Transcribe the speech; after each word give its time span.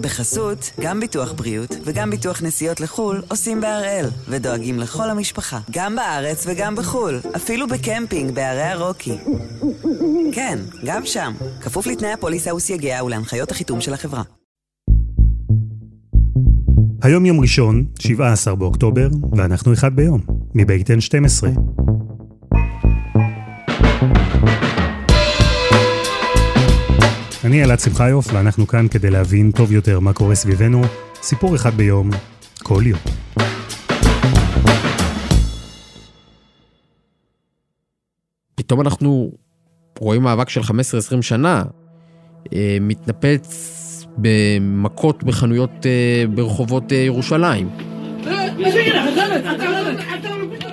בחסות, 0.00 0.70
גם 0.80 1.00
ביטוח 1.00 1.32
בריאות 1.32 1.76
וגם 1.84 2.10
ביטוח 2.10 2.42
נסיעות 2.42 2.80
לחו"ל 2.80 3.22
עושים 3.28 3.60
בהראל, 3.60 4.06
ודואגים 4.28 4.78
לכל 4.78 5.10
המשפחה, 5.10 5.58
גם 5.70 5.96
בארץ 5.96 6.44
וגם 6.48 6.76
בחו"ל, 6.76 7.20
אפילו 7.36 7.66
בקמפינג 7.68 8.34
בערי 8.34 8.62
הרוקי. 8.62 9.16
כן, 10.32 10.58
גם 10.84 11.06
שם, 11.06 11.32
כפוף 11.60 11.86
לתנאי 11.86 12.12
הפוליסה 12.12 12.54
וסייגיה 12.54 13.04
ולהנחיות 13.04 13.50
החיתום 13.50 13.80
של 13.80 13.94
החברה. 13.94 14.22
היום 17.02 17.26
יום 17.26 17.40
ראשון, 17.40 17.84
17 17.98 18.54
באוקטובר, 18.54 19.08
ואנחנו 19.36 19.72
אחד 19.72 19.96
ביום, 19.96 20.20
מבית 20.54 20.90
N12. 20.90 21.46
אני 27.50 27.64
אלעד 27.64 27.80
שמחיוף, 27.80 28.26
ואנחנו 28.32 28.66
כאן 28.66 28.88
כדי 28.88 29.10
להבין 29.10 29.50
טוב 29.50 29.72
יותר 29.72 30.00
מה 30.00 30.12
קורה 30.12 30.34
סביבנו, 30.34 30.82
סיפור 31.22 31.54
אחד 31.54 31.74
ביום, 31.74 32.10
כל 32.62 32.82
יום. 32.86 32.98
פתאום 38.54 38.80
אנחנו 38.80 39.32
רואים 39.98 40.22
מאבק 40.22 40.48
של 40.48 40.60
15-20 40.60 41.22
שנה, 41.22 41.62
אה, 42.52 42.78
מתנפץ 42.80 44.06
במכות 44.16 45.24
בחנויות 45.24 45.86
אה, 45.86 46.24
ברחובות 46.34 46.92
אה, 46.92 46.96
ירושלים. 46.96 47.68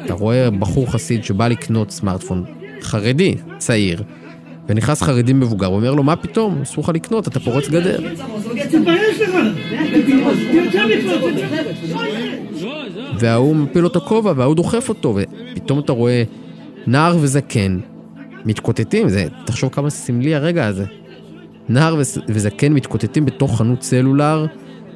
אתה 0.06 0.14
רואה 0.14 0.50
בחור 0.52 0.92
חסיד 0.92 1.24
שבא 1.24 1.48
לקנות 1.48 1.92
סמארטפון 1.92 2.46
חרדי, 2.82 3.36
צעיר, 3.58 4.04
ונכנס 4.70 5.02
חרדי 5.02 5.34
מבוגר, 5.34 5.68
הוא 5.68 5.76
אומר 5.76 5.94
לו, 5.94 6.04
מה 6.04 6.16
פתאום? 6.16 6.62
אסור 6.62 6.84
לך 6.84 6.90
לקנות, 6.94 7.28
אתה 7.28 7.40
פורץ 7.40 7.70
גדר. 7.70 8.00
וההוא 13.20 13.56
מפיל 13.56 13.82
לו 13.82 13.88
את 13.88 13.96
הכובע, 13.96 14.34
וההוא 14.36 14.56
דוחף 14.56 14.90
אותו, 14.90 15.16
ופתאום 15.16 15.80
אתה 15.80 15.92
רואה 15.92 16.24
נער 16.88 17.18
וזקן 17.22 17.80
מתקוטטים, 18.46 19.10
זה, 19.10 19.26
תחשוב 19.46 19.70
כמה 19.70 19.90
סמלי 19.90 20.36
הרגע 20.36 20.66
הזה. 20.66 20.86
נער 21.70 21.96
וזקן 22.28 22.74
מתקוטטים 22.74 23.26
בתוך 23.26 23.58
חנות 23.58 23.84
סלולר 23.84 24.46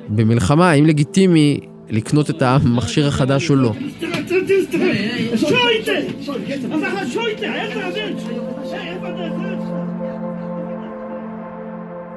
במלחמה, 0.10 0.70
האם 0.70 0.86
לגיטימי 0.86 1.60
לקנות 1.90 2.30
את 2.30 2.42
המכשיר 2.42 3.08
החדש 3.08 3.50
או 3.50 3.56
לא. 3.56 3.74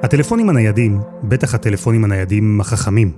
הטלפונים 0.05 0.49
הניידים, 0.49 0.99
בטח 1.23 1.55
הטלפונים 1.55 2.03
הניידים 2.03 2.61
החכמים, 2.61 3.11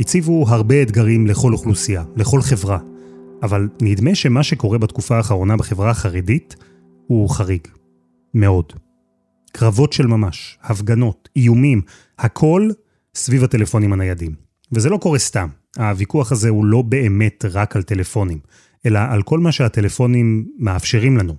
הציבו 0.00 0.44
הרבה 0.48 0.82
אתגרים 0.82 1.26
לכל 1.26 1.52
אוכלוסייה, 1.52 2.04
לכל 2.16 2.40
חברה. 2.40 2.78
אבל 3.42 3.68
נדמה 3.82 4.14
שמה 4.14 4.42
שקורה 4.42 4.78
בתקופה 4.78 5.16
האחרונה 5.16 5.56
בחברה 5.56 5.90
החרדית 5.90 6.56
הוא 7.06 7.30
חריג. 7.30 7.60
מאוד. 8.34 8.72
קרבות 9.52 9.92
של 9.92 10.06
ממש, 10.06 10.58
הפגנות, 10.62 11.28
איומים, 11.36 11.82
הכל 12.18 12.70
סביב 13.14 13.44
הטלפונים 13.44 13.92
הניידים. 13.92 14.34
וזה 14.72 14.90
לא 14.90 14.96
קורה 14.96 15.18
סתם. 15.18 15.48
הוויכוח 15.78 16.32
הזה 16.32 16.48
הוא 16.48 16.64
לא 16.64 16.82
באמת 16.82 17.44
רק 17.50 17.76
על 17.76 17.82
טלפונים, 17.82 18.38
אלא 18.86 18.98
על 19.08 19.22
כל 19.22 19.38
מה 19.38 19.52
שהטלפונים 19.52 20.48
מאפשרים 20.58 21.16
לנו. 21.16 21.34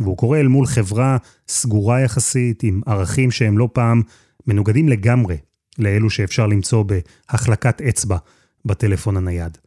והוא 0.00 0.16
קורה 0.16 0.40
אל 0.40 0.48
מול 0.48 0.66
חברה 0.66 1.16
סגורה 1.48 2.00
יחסית, 2.00 2.62
עם 2.62 2.80
ערכים 2.86 3.30
שהם 3.30 3.58
לא 3.58 3.68
פעם 3.72 4.02
מנוגדים 4.46 4.88
לגמרי 4.88 5.36
לאלו 5.78 6.10
שאפשר 6.10 6.46
למצוא 6.46 6.84
בהחלקת 6.84 7.82
אצבע 7.82 8.16
בטלפון 8.64 9.16
הנייד. 9.16 9.58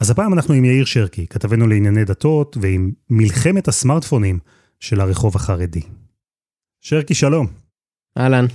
אז 0.00 0.10
הפעם 0.10 0.32
אנחנו 0.32 0.54
עם 0.54 0.64
יאיר 0.64 0.84
שרקי, 0.84 1.26
כתבנו 1.26 1.66
לענייני 1.66 2.04
דתות, 2.04 2.56
ועם 2.60 2.90
מלחמת 3.10 3.68
הסמארטפונים 3.68 4.38
של 4.80 5.00
הרחוב 5.00 5.36
החרדי. 5.36 5.82
שרקי, 6.80 7.14
שלום. 7.14 7.46
אהלן. 8.18 8.46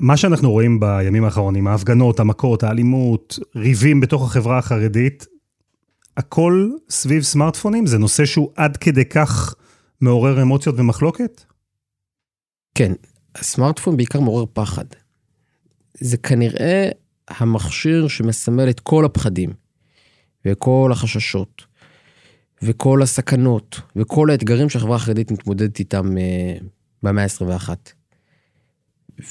מה 0.00 0.16
שאנחנו 0.16 0.50
רואים 0.50 0.80
בימים 0.80 1.24
האחרונים, 1.24 1.66
ההפגנות, 1.66 2.20
המכות, 2.20 2.62
האלימות, 2.62 3.38
ריבים 3.56 4.00
בתוך 4.00 4.24
החברה 4.24 4.58
החרדית, 4.58 5.26
הכל 6.16 6.70
סביב 6.90 7.22
סמארטפונים? 7.22 7.86
זה 7.86 7.98
נושא 7.98 8.24
שהוא 8.24 8.50
עד 8.56 8.76
כדי 8.76 9.04
כך 9.04 9.54
מעורר 10.00 10.42
אמוציות 10.42 10.74
ומחלוקת? 10.78 11.44
כן, 12.74 12.92
הסמארטפון 13.34 13.96
בעיקר 13.96 14.20
מעורר 14.20 14.44
פחד. 14.52 14.84
זה 15.94 16.16
כנראה 16.16 16.88
המכשיר 17.28 18.08
שמסמל 18.08 18.70
את 18.70 18.80
כל 18.80 19.04
הפחדים, 19.04 19.50
וכל 20.46 20.90
החששות, 20.92 21.64
וכל 22.62 23.02
הסכנות, 23.02 23.80
וכל 23.96 24.30
האתגרים 24.30 24.68
שהחברה 24.68 24.96
החרדית 24.96 25.30
מתמודדת 25.30 25.78
איתם 25.78 26.18
אה, 26.18 26.56
במאה 27.02 27.24
ה-21. 27.24 27.68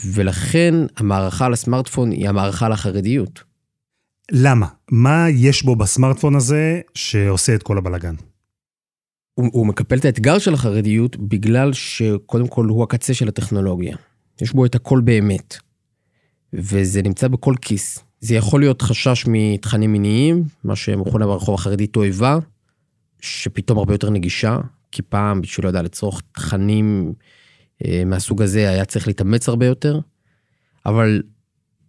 ולכן 0.06 0.74
המערכה 0.98 1.46
על 1.46 1.54
הסמארטפון 1.54 2.12
היא 2.12 2.30
המערכה 2.30 2.66
על 2.66 2.72
החרדיות. 2.72 3.44
למה? 4.32 4.68
מה 4.92 5.26
יש 5.30 5.64
בו 5.64 5.76
בסמארטפון 5.76 6.36
הזה 6.36 6.82
שעושה 6.94 7.56
את 7.56 7.64
כל 7.64 7.78
הבלגן? 7.78 8.16
הוא, 9.40 9.50
הוא 9.54 9.68
מקפל 9.68 9.98
את 9.98 10.06
האתגר 10.06 10.40
של 10.40 10.54
החרדיות 10.54 11.18
בגלל 11.18 11.74
שקודם 11.74 12.48
כל 12.48 12.66
הוא 12.66 12.84
הקצה 12.84 13.14
של 13.14 13.28
הטכנולוגיה. 13.28 13.98
יש 14.42 14.54
בו 14.54 14.66
את 14.66 14.76
הכל 14.76 15.02
באמת. 15.02 15.58
וזה 16.54 17.02
נמצא 17.02 17.28
בכל 17.28 17.54
כיס. 17.62 18.00
זה 18.20 18.36
יכול 18.36 18.60
להיות 18.60 18.82
חשש 18.82 19.26
מתכנים 19.28 19.92
מיניים, 19.92 20.44
מה 20.64 20.76
שמכונה 20.76 21.26
ברחוב 21.26 21.56
החרדי 21.56 21.88
תועבה, 21.88 22.38
שפתאום 23.20 23.78
הרבה 23.78 23.94
יותר 23.94 24.10
נגישה, 24.10 24.58
כי 24.92 25.02
פעם 25.02 25.42
בשביל, 25.42 25.66
לא 25.66 25.70
יודע, 25.70 25.82
לצרוך 25.82 26.22
תכנים 26.32 27.14
אה, 27.86 28.04
מהסוג 28.06 28.42
הזה 28.42 28.70
היה 28.70 28.86
צריך 28.86 29.08
להתאמץ 29.08 29.50
הרבה 29.50 29.66
יותר, 29.66 30.00
אבל 30.86 31.22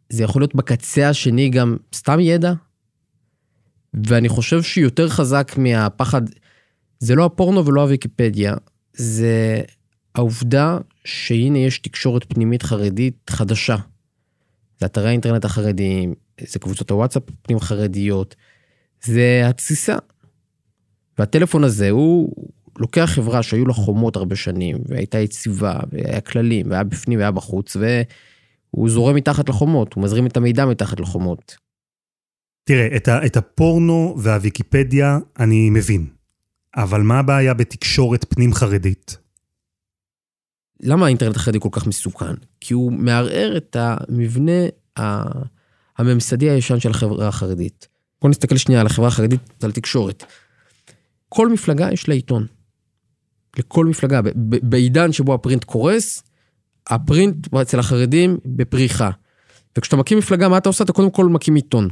זה 0.08 0.22
יכול 0.22 0.42
להיות 0.42 0.54
בקצה 0.54 1.08
השני 1.08 1.48
גם 1.48 1.76
סתם 1.94 2.20
ידע, 2.20 2.52
ואני 4.06 4.28
חושב 4.28 4.62
שיותר 4.62 5.08
חזק 5.08 5.52
מהפחד, 5.58 6.22
זה 7.00 7.14
לא 7.14 7.24
הפורנו 7.24 7.66
ולא 7.66 7.80
הוויקיפדיה, 7.80 8.54
זה 8.92 9.60
העובדה 10.14 10.78
שהנה 11.04 11.58
יש 11.58 11.78
תקשורת 11.78 12.24
פנימית 12.32 12.62
חרדית 12.62 13.30
חדשה. 13.30 13.76
זה 14.80 14.86
אתרי 14.86 15.08
האינטרנט 15.08 15.44
החרדיים, 15.44 16.14
זה 16.40 16.58
קבוצות 16.58 16.90
הוואטסאפ 16.90 17.22
פנים 17.42 17.60
חרדיות, 17.60 18.36
זה 19.04 19.42
התסיסה. 19.44 19.96
והטלפון 21.18 21.64
הזה 21.64 21.90
הוא 21.90 22.34
לוקח 22.78 23.10
חברה 23.14 23.42
שהיו 23.42 23.66
לה 23.66 23.72
חומות 23.72 24.16
הרבה 24.16 24.36
שנים, 24.36 24.76
והייתה 24.88 25.18
יציבה, 25.18 25.80
והיה 25.92 26.20
כללים, 26.20 26.70
והיה 26.70 26.84
בפנים 26.84 27.18
והיה 27.18 27.30
בחוץ, 27.30 27.76
והוא 27.76 28.88
זורם 28.88 29.16
מתחת 29.16 29.48
לחומות, 29.48 29.94
הוא 29.94 30.04
מזרים 30.04 30.26
את 30.26 30.36
המידע 30.36 30.66
מתחת 30.66 31.00
לחומות. 31.00 31.56
תראה, 32.64 32.96
את, 33.26 33.36
הפורנו 33.36 34.16
והוויקיפדיה 34.18 35.18
אני 35.38 35.70
מבין, 35.70 36.06
אבל 36.76 37.03
מה 37.03 37.19
הבעיה 37.19 37.54
בתקשורת 37.54 38.25
פנים 38.34 38.54
חרדית? 38.54 39.16
למה 40.82 41.06
האינטרנט 41.06 41.36
החרדי 41.36 41.60
כל 41.60 41.69
כך 41.72 41.86
מסוכן? 41.86 42.34
כי 42.60 42.75
הוא 42.75 42.92
מערער 42.92 43.56
את 43.56 43.76
המבנה 43.78 44.62
הממסדי 45.98 46.50
הישן 46.50 46.80
של 46.80 46.91
החברה 46.91 47.28
החרדית. 47.28 47.88
בוא 48.22 48.30
נסתכל 48.30 48.56
שנייה 48.56 48.80
על 48.80 48.86
החברה 48.86 49.09
החרדית, 49.09 49.41
על 49.62 49.72
תקשורת. 49.72 50.25
כל 51.28 51.48
מפלגה 51.48 51.92
יש 51.92 52.09
לה 52.09 52.14
עיתון. 52.14 52.47
לכל 53.59 53.86
מפלגה. 53.86 54.20
בעידן 54.62 55.12
שבו 55.12 55.34
הפרינט 55.34 55.64
קורס, 55.64 56.22
הפרינט 56.86 57.54
אצל 57.54 57.78
החרדים 57.78 58.38
בפריחה. 58.44 59.10
וכשאתה 59.78 59.97
מקים 59.97 60.19
מפלגה, 60.19 60.48
מה 60.48 60.59
אתה 60.59 60.69
עושה? 60.69 60.84
אתה 60.84 60.92
קודם 60.92 61.10
כל 61.10 61.27
מקים 61.27 61.54
עיתון. 61.54 61.89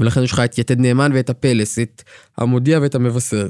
ולכן 0.00 0.22
יש 0.22 0.32
לך 0.32 0.40
את 0.40 0.58
יתד 0.58 0.80
נאמן 0.80 1.10
ואת 1.14 1.30
הפלס, 1.30 1.78
את 1.78 2.02
המודיע 2.38 2.80
ואת 2.80 2.94
המבשר. 2.94 3.48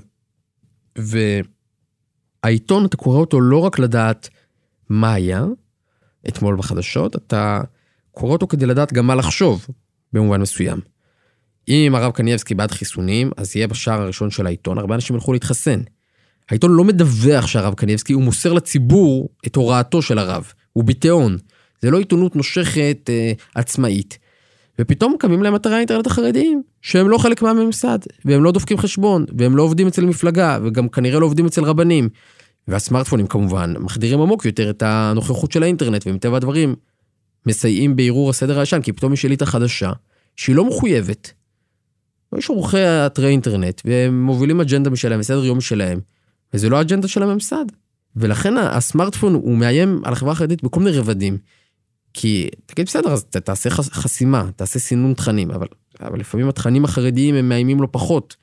והעיתון, 0.99 2.85
אתה 2.85 2.97
קורא 2.97 3.19
אותו 3.19 3.41
לא 3.41 3.59
רק 3.59 3.79
לדעת 3.79 4.29
מה 4.89 5.13
היה 5.13 5.45
אתמול 6.29 6.57
בחדשות, 6.57 7.17
אתה 7.17 7.61
קורא 8.11 8.33
אותו 8.33 8.47
כדי 8.47 8.67
לדעת 8.67 8.93
גם 8.93 9.07
מה 9.07 9.15
לחשוב, 9.15 9.67
במובן 10.13 10.41
מסוים. 10.41 10.81
אם 11.69 11.95
הרב 11.95 12.13
קנייבסקי 12.13 12.55
בעד 12.55 12.71
חיסונים, 12.71 13.31
אז 13.37 13.57
יהיה 13.57 13.69
בשער 13.69 14.01
הראשון 14.01 14.31
של 14.31 14.47
העיתון, 14.47 14.79
הרבה 14.79 14.95
אנשים 14.95 15.17
ילכו 15.17 15.33
להתחסן. 15.33 15.81
העיתון 16.51 16.73
לא 16.73 16.85
מדווח 16.85 17.47
שהרב 17.47 17.75
קניבסקי, 17.75 18.13
הוא 18.13 18.23
מוסר 18.23 18.53
לציבור 18.53 19.29
את 19.47 19.57
הוראתו 19.57 20.03
של 20.03 20.19
הרב. 20.19 20.53
הוא 20.73 20.85
ביטאון. 20.85 21.39
זה 21.81 21.91
לא 21.91 21.99
עיתונות 21.99 22.37
נושכת 22.37 23.11
אה, 23.11 23.33
עצמאית. 23.55 24.19
ופתאום 24.79 25.17
קמים 25.19 25.43
להם 25.43 25.55
אתרי 25.55 25.75
האינטרנט 25.75 26.07
החרדיים, 26.07 26.63
שהם 26.83 27.09
לא 27.09 27.19
חלק 27.19 27.43
מהממסד, 27.43 27.99
והם 28.25 28.45
לא 28.45 28.53
דופקים 28.53 28.79
חשבון, 28.79 29.25
והם 29.39 29.57
לא 29.57 29.63
עובדים 29.63 29.87
אצל 29.87 30.05
מפלגה, 30.05 30.59
וגם 30.65 30.89
כנראה 30.89 31.21
לא 31.21 31.27
עובדים 31.27 31.47
אצל 31.47 31.65
רבנים. 31.65 32.09
והסמארטפונים 32.69 33.27
כמובן 33.27 33.75
מחדירים 33.79 34.21
עמוק 34.21 34.45
יותר 34.45 34.71
את 34.71 34.83
הנוכחות 34.87 35.53
של 35.53 35.63
האינטרנט, 35.63 36.07
ומטבע 36.07 36.37
הדברים, 36.37 36.75
מסייעים 37.47 37.97
בערעור 37.97 38.31
הסדר 38.31 38.59
הישן, 38.59 38.81
כי 38.83 38.93
פתאום 38.93 39.13
יש 39.13 39.25
אליטה 39.25 39.47
חדשה, 39.47 39.93
שהיא 40.37 40.57
לא 40.57 40.65
מחויבת. 40.65 41.33
יש 42.39 42.49
עורכי 42.49 42.77
אתרי 43.07 43.29
אינטרנט, 43.29 43.83
והם 43.85 44.23
מובילים 44.23 44.61
אג'נדה 44.61 44.91
משלהם, 44.91 45.21
בסדר 45.21 45.45
יום 45.45 45.61
שלהם, 45.61 46.01
וזה 46.55 46.69
לא 46.69 46.79
האג'נדה 46.79 47.09
של 47.09 47.23
הממסד. 47.23 47.65
ולכן 48.17 48.57
הסמארטפון 48.57 49.35
הוא 49.35 49.57
מאיים 49.57 50.01
על 50.05 50.13
החברה 50.13 50.33
החרדית 50.33 50.63
בכל 50.63 50.81
מיני 50.81 50.97
רבדים. 50.99 51.39
כי, 52.15 52.49
תגיד, 52.67 52.87
בסדר, 52.87 53.13
אז 53.13 53.25
תעשה 53.25 53.71
חסימה, 53.71 54.51
תעשה 54.57 54.79
סינון 54.79 55.15
תכנים, 55.15 55.51
אבל, 55.51 55.67
אבל 56.01 56.21
לפעמים 56.21 56.49
התכנים 56.49 56.85
החרדיים 56.85 57.35
הם 57.35 57.49
מאיימים 57.49 57.83
לא 57.83 57.89
פחות. 57.91 58.37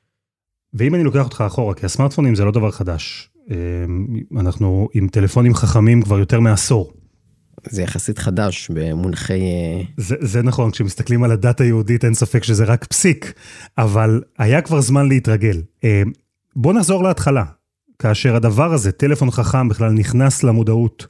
ואם 0.74 0.96
אני 0.96 1.04
לוקח 1.04 1.26
אותך 1.26 1.44
אחורה, 1.48 1.74
כי 1.74 1.86
הסמארטפונים 1.86 2.36
זה 2.36 2.46
לא 2.46 2.52
דבר 2.52 2.72
חדש. 2.72 3.30
אמ, 3.50 4.40
אנחנו 4.40 4.90
עם 4.94 5.08
טלפונים 5.08 5.54
חכמים 5.54 6.02
כבר 6.02 6.20
יותר 6.20 6.40
מעשור. 6.40 6.94
זה 7.70 7.82
יחסית 7.82 8.18
חדש 8.18 8.72
במונחי... 8.74 9.42
אה, 9.42 9.82
זה, 9.98 10.16
זה 10.20 10.42
נכון, 10.42 10.72
כשמסתכלים 10.72 11.24
על 11.24 11.32
הדת 11.32 11.62
היהודית 11.62 12.06
אין 12.06 12.14
ספק 12.14 12.44
שזה 12.44 12.64
רק 12.64 12.86
פסיק, 12.86 13.34
אבל 13.78 14.22
היה 14.38 14.62
כבר 14.62 14.82
זמן 14.82 15.08
להתרגל. 15.08 15.62
אמ, 15.84 16.12
בוא 16.56 16.74
נחזור 16.74 17.04
להתחלה. 17.04 17.44
כאשר 18.00 18.36
הדבר 18.36 18.74
הזה, 18.74 18.92
טלפון 18.92 19.32
חכם, 19.32 19.70
בכלל 19.70 19.92
נכנס 19.92 20.44
למודעות, 20.44 21.08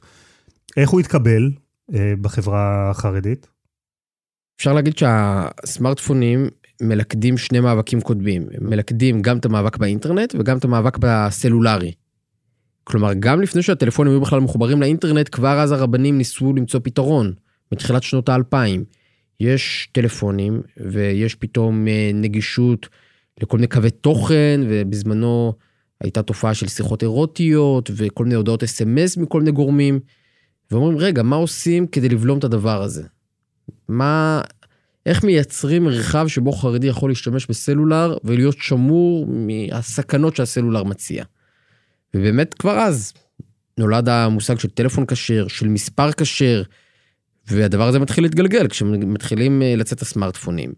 איך 0.76 0.90
הוא 0.90 1.00
התקבל 1.00 1.50
אה, 1.52 1.60
בחברה 2.20 2.90
החרדית? 2.90 3.46
אפשר 4.56 4.72
להגיד 4.72 4.98
שהסמארטפונים 4.98 6.48
מלכדים 6.82 7.38
שני 7.38 7.60
מאבקים 7.60 8.00
קודמים. 8.00 8.46
הם 8.52 8.70
מלכדים 8.70 9.22
גם 9.22 9.38
את 9.38 9.44
המאבק 9.44 9.76
באינטרנט 9.76 10.34
וגם 10.38 10.58
את 10.58 10.64
המאבק 10.64 10.98
בסלולרי. 11.00 11.92
כלומר, 12.84 13.14
גם 13.20 13.40
לפני 13.40 13.62
שהטלפונים 13.62 14.12
היו 14.12 14.20
בכלל 14.20 14.40
מחוברים 14.40 14.80
לאינטרנט, 14.80 15.28
כבר 15.32 15.60
אז 15.60 15.72
הרבנים 15.72 16.18
ניסו 16.18 16.52
למצוא 16.52 16.80
פתרון, 16.82 17.32
בתחילת 17.70 18.02
שנות 18.02 18.28
האלפיים. 18.28 18.84
יש 19.40 19.88
טלפונים 19.92 20.62
ויש 20.76 21.34
פתאום 21.34 21.88
אה, 21.88 22.10
נגישות 22.14 22.88
לכל 23.40 23.56
מיני 23.56 23.66
קווי 23.66 23.90
תוכן, 23.90 24.60
ובזמנו 24.68 25.52
הייתה 26.00 26.22
תופעה 26.22 26.54
של 26.54 26.68
שיחות 26.68 27.02
אירוטיות 27.02 27.90
וכל 27.96 28.24
מיני 28.24 28.34
הודעות 28.34 28.62
אס.אם.אס 28.62 29.16
מכל 29.16 29.38
מיני 29.38 29.52
גורמים. 29.52 30.00
ואומרים, 30.70 30.98
רגע, 30.98 31.22
מה 31.22 31.36
עושים 31.36 31.86
כדי 31.86 32.08
לבלום 32.08 32.38
את 32.38 32.44
הדבר 32.44 32.82
הזה? 32.82 33.02
מה, 33.88 34.42
איך 35.06 35.24
מייצרים 35.24 35.84
מרחב 35.84 36.28
שבו 36.28 36.52
חרדי 36.52 36.86
יכול 36.86 37.10
להשתמש 37.10 37.46
בסלולר 37.46 38.16
ולהיות 38.24 38.58
שמור 38.58 39.26
מהסכנות 39.28 40.36
שהסלולר 40.36 40.84
מציע? 40.84 41.24
ובאמת 42.14 42.54
כבר 42.54 42.78
אז 42.78 43.12
נולד 43.78 44.08
המושג 44.08 44.58
של 44.58 44.68
טלפון 44.68 45.06
כשר, 45.06 45.48
של 45.48 45.68
מספר 45.68 46.12
כשר, 46.12 46.62
והדבר 47.46 47.88
הזה 47.88 47.98
מתחיל 47.98 48.24
להתגלגל 48.24 48.68
כשמתחילים 48.68 49.62
אה, 49.62 49.76
לצאת 49.76 50.02
הסמארטפונים. 50.02 50.72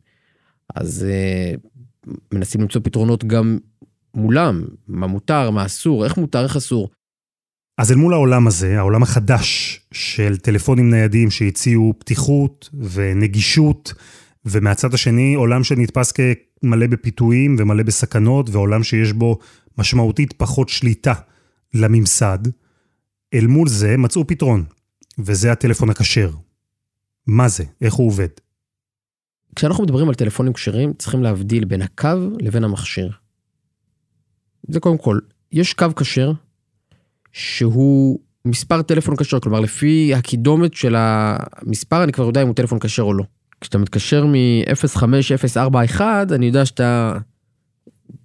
אז 0.74 1.06
uh, 1.06 2.10
מנסים 2.32 2.60
למצוא 2.60 2.80
פתרונות 2.84 3.24
גם 3.24 3.58
מולם, 4.14 4.64
מה 4.88 5.06
מותר, 5.06 5.50
מה 5.50 5.66
אסור, 5.66 6.04
איך 6.04 6.16
מותר, 6.16 6.44
איך 6.44 6.56
אסור. 6.56 6.90
אז 7.78 7.92
אל 7.92 7.96
מול 7.96 8.14
העולם 8.14 8.46
הזה, 8.46 8.78
העולם 8.78 9.02
החדש 9.02 9.80
של 9.92 10.36
טלפונים 10.36 10.90
ניידים 10.90 11.30
שהציעו 11.30 11.94
פתיחות 11.98 12.70
ונגישות, 12.74 13.92
ומהצד 14.44 14.94
השני 14.94 15.34
עולם 15.34 15.64
שנתפס 15.64 16.12
כמלא 16.12 16.86
בפיתויים 16.86 17.56
ומלא 17.58 17.82
בסכנות, 17.82 18.50
ועולם 18.50 18.82
שיש 18.82 19.12
בו 19.12 19.38
משמעותית 19.78 20.32
פחות 20.32 20.68
שליטה 20.68 21.14
לממסד, 21.74 22.38
אל 23.34 23.46
מול 23.46 23.68
זה 23.68 23.96
מצאו 23.96 24.26
פתרון, 24.26 24.64
וזה 25.18 25.52
הטלפון 25.52 25.90
הכשר. 25.90 26.30
מה 27.26 27.48
זה? 27.48 27.64
איך 27.80 27.94
הוא 27.94 28.06
עובד? 28.06 28.28
כשאנחנו 29.56 29.84
מדברים 29.84 30.08
על 30.08 30.14
טלפונים 30.14 30.52
כשרים, 30.52 30.92
צריכים 30.92 31.22
להבדיל 31.22 31.64
בין 31.64 31.82
הקו 31.82 32.30
לבין 32.40 32.64
המכשיר. 32.64 33.12
זה 34.68 34.80
קודם 34.80 34.98
כל, 34.98 35.18
יש 35.52 35.74
קו 35.74 35.86
כשר, 35.96 36.32
שהוא 37.32 38.18
מספר 38.44 38.82
טלפון 38.82 39.16
כשר, 39.16 39.40
כלומר 39.40 39.60
לפי 39.60 40.14
הקידומת 40.14 40.74
של 40.74 40.94
המספר 40.98 42.04
אני 42.04 42.12
כבר 42.12 42.24
יודע 42.24 42.42
אם 42.42 42.46
הוא 42.46 42.54
טלפון 42.54 42.78
כשר 42.78 43.02
או 43.02 43.14
לא. 43.14 43.24
כשאתה 43.60 43.78
מתקשר 43.78 44.26
מ-05041 44.26 46.00
אני 46.34 46.46
יודע 46.46 46.66
שאתה 46.66 47.18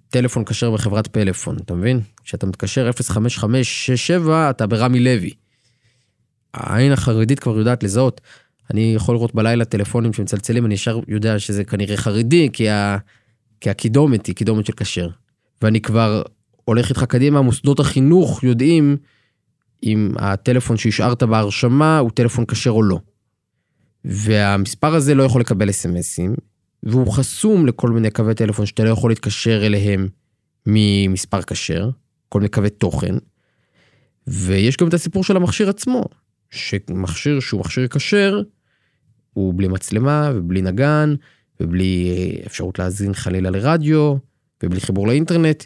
טלפון 0.08 0.44
כשר 0.44 0.70
בחברת 0.70 1.06
פלאפון, 1.06 1.56
אתה 1.56 1.74
מבין? 1.74 2.00
כשאתה 2.24 2.46
מתקשר 2.46 2.92
05567 2.92 4.50
אתה 4.50 4.66
ברמי 4.66 5.00
לוי. 5.00 5.30
העין 6.54 6.92
החרדית 6.92 7.40
כבר 7.40 7.58
יודעת 7.58 7.82
לזהות. 7.82 8.20
אני 8.70 8.92
יכול 8.96 9.14
לראות 9.14 9.34
בלילה 9.34 9.64
טלפונים 9.64 10.12
שמצלצלים, 10.12 10.66
אני 10.66 10.74
ישר 10.74 11.00
יודע 11.08 11.38
שזה 11.38 11.64
כנראה 11.64 11.96
חרדי, 11.96 12.48
כי, 12.52 12.68
ה... 12.68 12.98
כי 13.60 13.70
הקידומת 13.70 14.26
היא 14.26 14.34
קידומת 14.34 14.66
של 14.66 14.72
כשר. 14.72 15.08
ואני 15.62 15.80
כבר 15.80 16.22
הולך 16.68 16.88
איתך 16.88 17.04
קדימה, 17.04 17.42
מוסדות 17.42 17.80
החינוך 17.80 18.44
יודעים 18.44 18.96
אם 19.82 20.10
הטלפון 20.16 20.76
שהשארת 20.76 21.22
בהרשמה 21.22 21.98
הוא 21.98 22.10
טלפון 22.10 22.44
כשר 22.46 22.70
או 22.70 22.82
לא. 22.82 23.00
והמספר 24.04 24.94
הזה 24.94 25.14
לא 25.14 25.22
יכול 25.22 25.40
לקבל 25.40 25.70
אס.אם.אסים, 25.70 26.34
והוא 26.82 27.12
חסום 27.12 27.66
לכל 27.66 27.90
מיני 27.90 28.10
קווי 28.10 28.34
טלפון 28.34 28.66
שאתה 28.66 28.84
לא 28.84 28.90
יכול 28.90 29.10
להתקשר 29.10 29.66
אליהם 29.66 30.08
ממספר 30.66 31.42
כשר, 31.42 31.90
כל 32.28 32.38
מיני 32.38 32.48
קווי 32.48 32.70
תוכן. 32.70 33.14
ויש 34.26 34.76
גם 34.76 34.88
את 34.88 34.94
הסיפור 34.94 35.24
של 35.24 35.36
המכשיר 35.36 35.68
עצמו, 35.68 36.04
שמכשיר 36.50 37.40
שהוא 37.40 37.60
מכשיר 37.60 37.88
כשר, 37.88 38.42
הוא 39.32 39.54
בלי 39.56 39.68
מצלמה 39.68 40.30
ובלי 40.34 40.62
נגן, 40.62 41.14
ובלי 41.60 42.12
אפשרות 42.46 42.78
להאזין 42.78 43.14
חלילה 43.14 43.50
לרדיו, 43.50 44.14
ובלי 44.62 44.80
חיבור 44.80 45.06
לאינטרנט. 45.06 45.64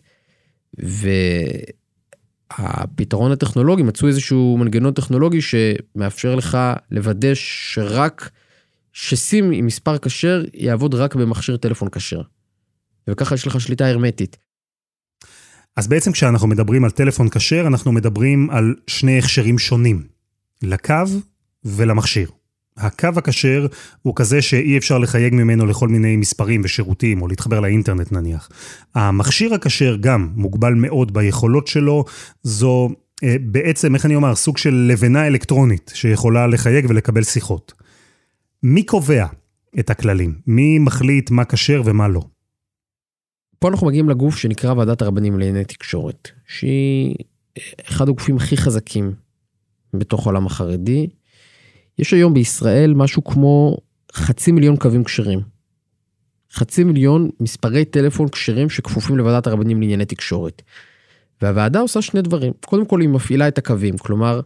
והפתרון 2.58 3.32
הטכנולוגי, 3.32 3.82
מצאו 3.82 4.08
איזשהו 4.08 4.56
מנגנון 4.58 4.92
טכנולוגי 4.92 5.40
שמאפשר 5.40 6.34
לך 6.34 6.58
לוודא 6.90 7.34
שרק 7.34 8.30
שסים 8.92 9.50
עם 9.52 9.66
מספר 9.66 9.98
כשר 9.98 10.42
יעבוד 10.54 10.94
רק 10.94 11.14
במכשיר 11.14 11.56
טלפון 11.56 11.88
כשר. 11.88 12.22
וככה 13.10 13.34
יש 13.34 13.46
לך 13.46 13.60
שליטה 13.60 13.86
הרמטית. 13.88 14.36
אז 15.76 15.88
בעצם 15.88 16.12
כשאנחנו 16.12 16.48
מדברים 16.48 16.84
על 16.84 16.90
טלפון 16.90 17.28
כשר, 17.28 17.64
אנחנו 17.66 17.92
מדברים 17.92 18.50
על 18.50 18.74
שני 18.86 19.18
הכשרים 19.18 19.58
שונים, 19.58 20.06
לקו 20.62 20.94
ולמכשיר. 21.64 22.30
הקו 22.76 23.08
הכשר 23.16 23.66
הוא 24.02 24.16
כזה 24.16 24.42
שאי 24.42 24.78
אפשר 24.78 24.98
לחייג 24.98 25.34
ממנו 25.34 25.66
לכל 25.66 25.88
מיני 25.88 26.16
מספרים 26.16 26.60
ושירותים, 26.64 27.22
או 27.22 27.28
להתחבר 27.28 27.60
לאינטרנט 27.60 28.12
נניח. 28.12 28.48
המכשיר 28.94 29.54
הכשר 29.54 29.96
גם 30.00 30.28
מוגבל 30.34 30.74
מאוד 30.74 31.14
ביכולות 31.14 31.66
שלו, 31.66 32.04
זו 32.42 32.88
אה, 33.24 33.36
בעצם, 33.40 33.94
איך 33.94 34.06
אני 34.06 34.14
אומר, 34.14 34.34
סוג 34.34 34.58
של 34.58 34.74
לבנה 34.74 35.26
אלקטרונית 35.26 35.92
שיכולה 35.94 36.46
לחייג 36.46 36.86
ולקבל 36.88 37.22
שיחות. 37.22 37.72
מי 38.62 38.82
קובע 38.82 39.26
את 39.78 39.90
הכללים? 39.90 40.34
מי 40.46 40.78
מחליט 40.78 41.30
מה 41.30 41.44
כשר 41.44 41.82
ומה 41.84 42.08
לא? 42.08 42.22
פה 43.58 43.68
אנחנו 43.68 43.86
מגיעים 43.86 44.08
לגוף 44.08 44.36
שנקרא 44.36 44.72
ועדת 44.72 45.02
הרבנים 45.02 45.38
לענייני 45.38 45.64
תקשורת, 45.64 46.28
שהיא 46.46 47.16
אחד 47.88 48.08
הגופים 48.08 48.36
הכי 48.36 48.56
חזקים 48.56 49.14
בתוך 49.94 50.26
העולם 50.26 50.46
החרדי. 50.46 51.08
יש 51.98 52.12
היום 52.12 52.34
בישראל 52.34 52.94
משהו 52.94 53.24
כמו 53.24 53.76
חצי 54.12 54.52
מיליון 54.52 54.76
קווים 54.76 55.04
כשרים. 55.04 55.40
חצי 56.52 56.84
מיליון 56.84 57.30
מספרי 57.40 57.84
טלפון 57.84 58.28
כשרים 58.28 58.70
שכפופים 58.70 59.16
לוועדת 59.16 59.46
הרבנים 59.46 59.80
לענייני 59.80 60.04
תקשורת. 60.04 60.62
והוועדה 61.42 61.80
עושה 61.80 62.02
שני 62.02 62.22
דברים. 62.22 62.52
קודם 62.66 62.86
כל 62.86 63.00
היא 63.00 63.08
מפעילה 63.08 63.48
את 63.48 63.58
הקווים, 63.58 63.98
כלומר, 63.98 64.40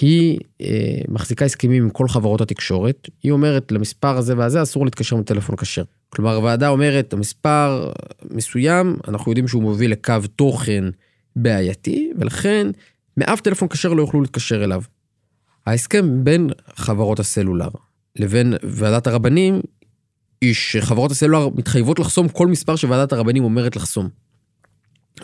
היא 0.00 0.38
אה, 0.60 1.00
מחזיקה 1.08 1.44
הסכמים 1.44 1.82
עם 1.82 1.90
כל 1.90 2.08
חברות 2.08 2.40
התקשורת, 2.40 3.08
היא 3.22 3.32
אומרת 3.32 3.72
למספר 3.72 4.16
הזה 4.16 4.36
והזה 4.36 4.62
אסור 4.62 4.84
להתקשר 4.84 5.16
עם 5.16 5.22
טלפון 5.22 5.56
כשר. 5.56 5.82
כלומר 6.08 6.34
הוועדה 6.34 6.68
אומרת 6.68 7.12
המספר 7.12 7.92
מסוים 8.30 8.96
אנחנו 9.08 9.30
יודעים 9.30 9.48
שהוא 9.48 9.62
מוביל 9.62 9.92
לקו 9.92 10.14
תוכן 10.36 10.84
בעייתי 11.36 12.12
ולכן 12.18 12.66
מאף 13.16 13.40
טלפון 13.40 13.68
כשר 13.68 13.92
לא 13.92 14.02
יוכלו 14.02 14.20
להתקשר 14.20 14.64
אליו. 14.64 14.82
ההסכם 15.66 16.24
בין 16.24 16.50
חברות 16.74 17.20
הסלולר 17.20 17.68
לבין 18.16 18.54
ועדת 18.62 19.06
הרבנים, 19.06 19.60
היא 20.40 20.54
שחברות 20.54 21.10
הסלולר 21.10 21.48
מתחייבות 21.48 21.98
לחסום 21.98 22.28
כל 22.28 22.46
מספר 22.46 22.76
שוועדת 22.76 23.12
הרבנים 23.12 23.44
אומרת 23.44 23.76
לחסום. 23.76 24.08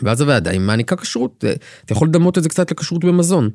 ואז 0.01 0.21
הוועדה 0.21 0.51
היא 0.51 0.59
מעניקה 0.59 0.95
כשרות, 0.95 1.43
אתה 1.85 1.93
יכול 1.93 2.07
לדמות 2.07 2.37
את 2.37 2.43
זה 2.43 2.49
קצת 2.49 2.71
לכשרות 2.71 3.05
במזון. 3.05 3.49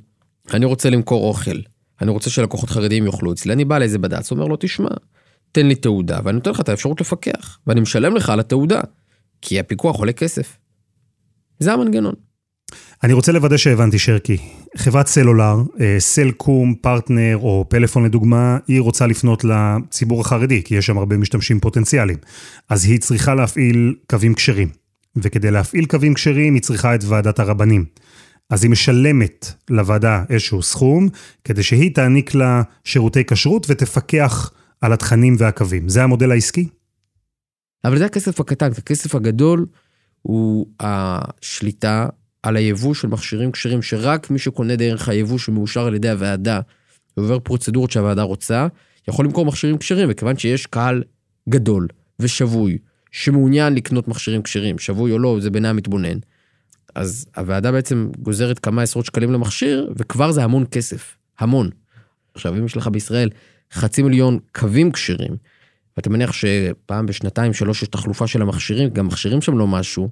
אני 0.54 0.64
רוצה 0.64 0.90
למכור 0.90 1.28
אוכל, 1.28 1.58
אני 2.00 2.10
רוצה 2.10 2.30
שלקוחות 2.30 2.70
חרדים 2.70 3.06
יאכלו 3.06 3.32
אצלי, 3.32 3.52
אני 3.52 3.64
בא 3.64 3.78
לאיזה 3.78 3.98
בד"ץ, 3.98 4.30
אומר 4.30 4.46
לו, 4.46 4.56
תשמע, 4.60 4.88
תן 5.52 5.66
לי 5.66 5.74
תעודה 5.74 6.20
ואני 6.24 6.36
נותן 6.36 6.50
לך 6.50 6.60
את 6.60 6.68
האפשרות 6.68 7.00
לפקח, 7.00 7.58
ואני 7.66 7.80
משלם 7.80 8.16
לך 8.16 8.30
על 8.30 8.40
התעודה, 8.40 8.80
כי 9.42 9.60
הפיקוח 9.60 9.96
עולה 9.96 10.12
כסף. 10.12 10.58
זה 11.58 11.72
המנגנון. 11.72 12.14
אני 13.02 13.12
רוצה 13.12 13.32
לוודא 13.32 13.56
שהבנתי, 13.56 13.98
שרקי. 13.98 14.36
חברת 14.76 15.06
סלולר, 15.06 15.56
אה, 15.80 15.96
סלקום, 15.98 16.74
פרטנר 16.74 17.36
או 17.36 17.64
פלאפון 17.68 18.04
לדוגמה, 18.04 18.58
היא 18.68 18.80
רוצה 18.80 19.06
לפנות 19.06 19.44
לציבור 19.44 20.20
החרדי, 20.20 20.62
כי 20.62 20.74
יש 20.74 20.86
שם 20.86 20.98
הרבה 20.98 21.16
משתמשים 21.16 21.60
פוטנציאליים. 21.60 22.18
אז 22.68 22.84
היא 22.84 23.00
צריכה 23.00 23.34
להפעיל 23.34 23.94
קווים 24.10 24.34
כשרים. 24.34 24.68
וכדי 25.16 25.50
להפעיל 25.50 25.86
קווים 25.86 26.14
כשרים, 26.14 26.54
היא 26.54 26.62
צריכה 26.62 26.94
את 26.94 27.04
ועדת 27.04 27.38
הרבנים. 27.38 27.84
אז 28.50 28.64
היא 28.64 28.70
משלמת 28.70 29.52
לוועדה 29.70 30.24
איזשהו 30.30 30.62
סכום, 30.62 31.08
כדי 31.44 31.62
שהיא 31.62 31.94
תעניק 31.94 32.34
לה 32.34 32.62
שירותי 32.84 33.24
כשרות 33.24 33.66
ותפקח 33.70 34.52
על 34.80 34.92
התכנים 34.92 35.36
והקווים. 35.38 35.88
זה 35.88 36.02
המודל 36.02 36.30
העסקי? 36.30 36.68
אבל 37.84 37.98
זה 37.98 38.06
הכסף 38.06 38.40
הקטן, 38.40 38.70
הכסף 38.78 39.14
הגדול 39.14 39.66
הוא 40.22 40.66
השליטה 40.80 42.06
על 42.42 42.56
היבוא 42.56 42.94
של 42.94 43.08
מכשירים 43.08 43.52
כשרים, 43.52 43.82
שרק 43.82 44.30
מי 44.30 44.38
שקונה 44.38 44.76
דרך 44.76 45.08
היבוא 45.08 45.38
שמאושר 45.38 45.86
על 45.86 45.94
ידי 45.94 46.10
הוועדה, 46.10 46.60
ועובר 47.16 47.38
פרוצדורות 47.38 47.90
שהוועדה 47.90 48.22
רוצה, 48.22 48.66
יכול 49.08 49.24
למכור 49.24 49.46
מכשירים 49.46 49.78
כשרים, 49.78 50.08
וכיוון 50.10 50.36
שיש 50.36 50.66
קהל 50.66 51.02
גדול 51.48 51.88
ושבוי, 52.18 52.78
שמעוניין 53.10 53.74
לקנות 53.74 54.08
מכשירים 54.08 54.42
כשרים, 54.42 54.78
שבוי 54.78 55.12
או 55.12 55.18
לא, 55.18 55.36
זה 55.40 55.50
בעיני 55.50 55.68
המתבונן, 55.68 56.18
אז 56.94 57.26
הוועדה 57.36 57.72
בעצם 57.72 58.10
גוזרת 58.18 58.58
כמה 58.58 58.82
עשרות 58.82 59.06
שקלים 59.06 59.32
למכשיר, 59.32 59.92
וכבר 59.96 60.32
זה 60.32 60.44
המון 60.44 60.64
כסף, 60.70 61.16
המון. 61.38 61.70
עכשיו, 62.34 62.54
אם 62.58 62.64
יש 62.64 62.76
לך 62.76 62.86
בישראל 62.86 63.30
חצי 63.72 64.02
מיליון 64.02 64.38
קווים 64.54 64.92
כשרים, 64.92 65.36
ואתה 65.96 66.10
מניח 66.10 66.32
שפעם 66.32 67.06
בשנתיים, 67.06 67.52
שלוש 67.52 67.82
יש 67.82 67.88
תחלופה 67.88 68.26
של 68.26 68.42
המכשירים, 68.42 68.90
גם 68.90 69.06
מכשירים 69.06 69.42
שם 69.42 69.58
לא 69.58 69.66
משהו, 69.66 70.10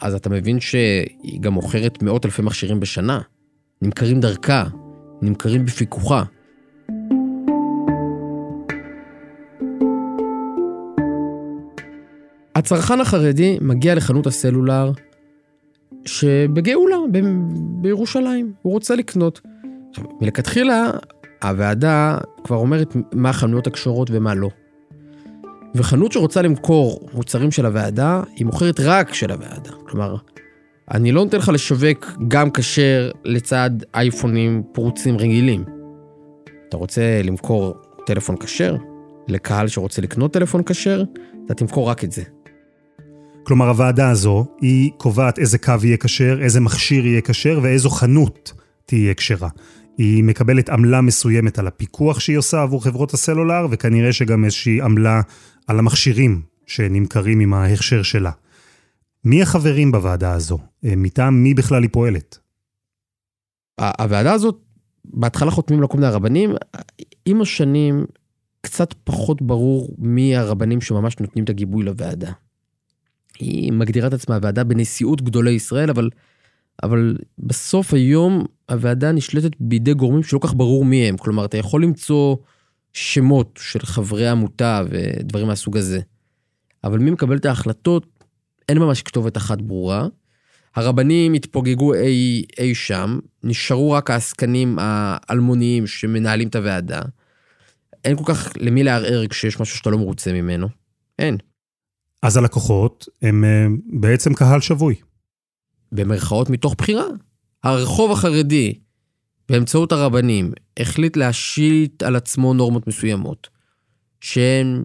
אז 0.00 0.14
אתה 0.14 0.30
מבין 0.30 0.60
שהיא 0.60 1.40
גם 1.40 1.52
מוכרת 1.52 2.02
מאות 2.02 2.26
אלפי 2.26 2.42
מכשירים 2.42 2.80
בשנה. 2.80 3.20
נמכרים 3.82 4.20
דרכה, 4.20 4.64
נמכרים 5.22 5.64
בפיקוחה. 5.64 6.22
הצרכן 12.54 13.00
החרדי 13.00 13.58
מגיע 13.60 13.94
לחנות 13.94 14.26
הסלולר 14.26 14.92
שבגאולה, 16.06 16.96
ב- 17.12 17.18
בירושלים, 17.82 18.52
הוא 18.62 18.72
רוצה 18.72 18.96
לקנות. 18.96 19.40
מלכתחילה, 20.20 20.90
הוועדה 21.42 22.18
כבר 22.44 22.56
אומרת 22.56 22.96
מה 23.12 23.30
החנויות 23.30 23.66
הקשורות 23.66 24.10
ומה 24.12 24.34
לא. 24.34 24.50
וחנות 25.74 26.12
שרוצה 26.12 26.42
למכור 26.42 27.08
מוצרים 27.14 27.50
של 27.50 27.66
הוועדה, 27.66 28.22
היא 28.36 28.46
מוכרת 28.46 28.80
רק 28.80 29.14
של 29.14 29.30
הוועדה. 29.30 29.70
כלומר, 29.86 30.16
אני 30.90 31.12
לא 31.12 31.24
נותן 31.24 31.38
לך 31.38 31.48
לשווק 31.48 32.06
גם 32.28 32.50
כשר 32.50 33.10
לצד 33.24 33.70
אייפונים 33.94 34.62
פרוצים 34.72 35.16
רגילים. 35.16 35.64
אתה 36.68 36.76
רוצה 36.76 37.20
למכור 37.24 37.74
טלפון 38.06 38.36
כשר? 38.36 38.76
לקהל 39.28 39.68
שרוצה 39.68 40.02
לקנות 40.02 40.32
טלפון 40.32 40.62
כשר? 40.66 41.02
אתה 41.46 41.54
תמכור 41.54 41.90
רק 41.90 42.04
את 42.04 42.12
זה. 42.12 42.22
כלומר, 43.42 43.68
הוועדה 43.68 44.10
הזו, 44.10 44.46
היא 44.60 44.90
קובעת 44.96 45.38
איזה 45.38 45.58
קו 45.58 45.74
יהיה 45.82 45.96
כשר, 45.96 46.38
איזה 46.42 46.60
מכשיר 46.60 47.06
יהיה 47.06 47.20
כשר 47.20 47.60
ואיזו 47.62 47.90
חנות 47.90 48.52
תהיה 48.86 49.14
כשרה. 49.14 49.48
היא 49.98 50.24
מקבלת 50.24 50.68
עמלה 50.68 51.00
מסוימת 51.00 51.58
על 51.58 51.66
הפיקוח 51.66 52.20
שהיא 52.20 52.38
עושה 52.38 52.62
עבור 52.62 52.84
חברות 52.84 53.14
הסלולר, 53.14 53.66
וכנראה 53.70 54.12
שגם 54.12 54.44
איזושהי 54.44 54.80
עמלה 54.80 55.20
על 55.66 55.78
המכשירים 55.78 56.42
שנמכרים 56.66 57.40
עם 57.40 57.54
ההכשר 57.54 58.02
שלה. 58.02 58.30
מי 59.24 59.42
החברים 59.42 59.92
בוועדה 59.92 60.32
הזו? 60.32 60.58
אה, 60.84 60.96
מטעם 60.96 61.42
מי 61.42 61.54
בכלל 61.54 61.82
היא 61.82 61.90
פועלת? 61.92 62.38
הוועדה 63.80 64.32
הזאת, 64.32 64.58
בהתחלה 65.04 65.50
חותמים 65.50 65.80
לה 65.80 65.86
כל 65.86 65.96
מיני 65.96 66.06
הרבנים, 66.06 66.50
עם 67.24 67.40
השנים 67.40 68.04
קצת 68.60 68.94
פחות 69.04 69.42
ברור 69.42 69.94
מי 69.98 70.36
הרבנים 70.36 70.80
שממש 70.80 71.18
נותנים 71.18 71.44
את 71.44 71.50
הגיבוי 71.50 71.84
לוועדה. 71.84 72.32
היא 73.38 73.72
מגדירה 73.72 74.08
את 74.08 74.12
עצמה 74.12 74.38
ועדה 74.42 74.64
בנשיאות 74.64 75.22
גדולי 75.22 75.50
ישראל, 75.50 75.90
אבל, 75.90 76.10
אבל 76.82 77.16
בסוף 77.38 77.94
היום 77.94 78.44
הוועדה 78.70 79.12
נשלטת 79.12 79.50
בידי 79.60 79.94
גורמים 79.94 80.22
שלא 80.22 80.38
כך 80.38 80.54
ברור 80.54 80.84
מי 80.84 81.08
הם. 81.08 81.16
כלומר, 81.16 81.44
אתה 81.44 81.56
יכול 81.56 81.82
למצוא 81.82 82.36
שמות 82.94 83.58
של 83.62 83.78
חברי 83.86 84.28
עמותה 84.28 84.82
ודברים 84.90 85.46
מהסוג 85.46 85.76
הזה, 85.76 86.00
אבל 86.84 86.98
מי 86.98 87.10
מקבל 87.10 87.36
את 87.36 87.44
ההחלטות, 87.44 88.24
אין 88.68 88.78
ממש 88.78 89.02
כתובת 89.02 89.36
אחת 89.36 89.60
ברורה. 89.60 90.06
הרבנים 90.74 91.32
התפוגגו 91.32 91.94
אי, 91.94 92.44
אי 92.58 92.74
שם, 92.74 93.18
נשארו 93.42 93.90
רק 93.90 94.10
העסקנים 94.10 94.78
האלמוניים 94.80 95.86
שמנהלים 95.86 96.48
את 96.48 96.56
הוועדה. 96.56 97.02
אין 98.04 98.16
כל 98.16 98.24
כך 98.26 98.52
למי 98.56 98.82
לערער 98.82 99.26
כשיש 99.26 99.60
משהו 99.60 99.76
שאתה 99.78 99.90
לא 99.90 99.98
מרוצה 99.98 100.32
ממנו. 100.32 100.68
אין. 101.18 101.36
אז 102.22 102.36
הלקוחות 102.36 103.08
הם 103.22 103.44
אה, 103.44 103.66
בעצם 104.00 104.34
קהל 104.34 104.60
שבוי. 104.60 104.94
במרכאות 105.92 106.50
מתוך 106.50 106.74
בחירה. 106.78 107.06
הרחוב 107.64 108.12
החרדי, 108.12 108.78
באמצעות 109.48 109.92
הרבנים, 109.92 110.52
החליט 110.80 111.16
להשית 111.16 112.02
על 112.02 112.16
עצמו 112.16 112.54
נורמות 112.54 112.86
מסוימות, 112.86 113.48
שהן 114.20 114.84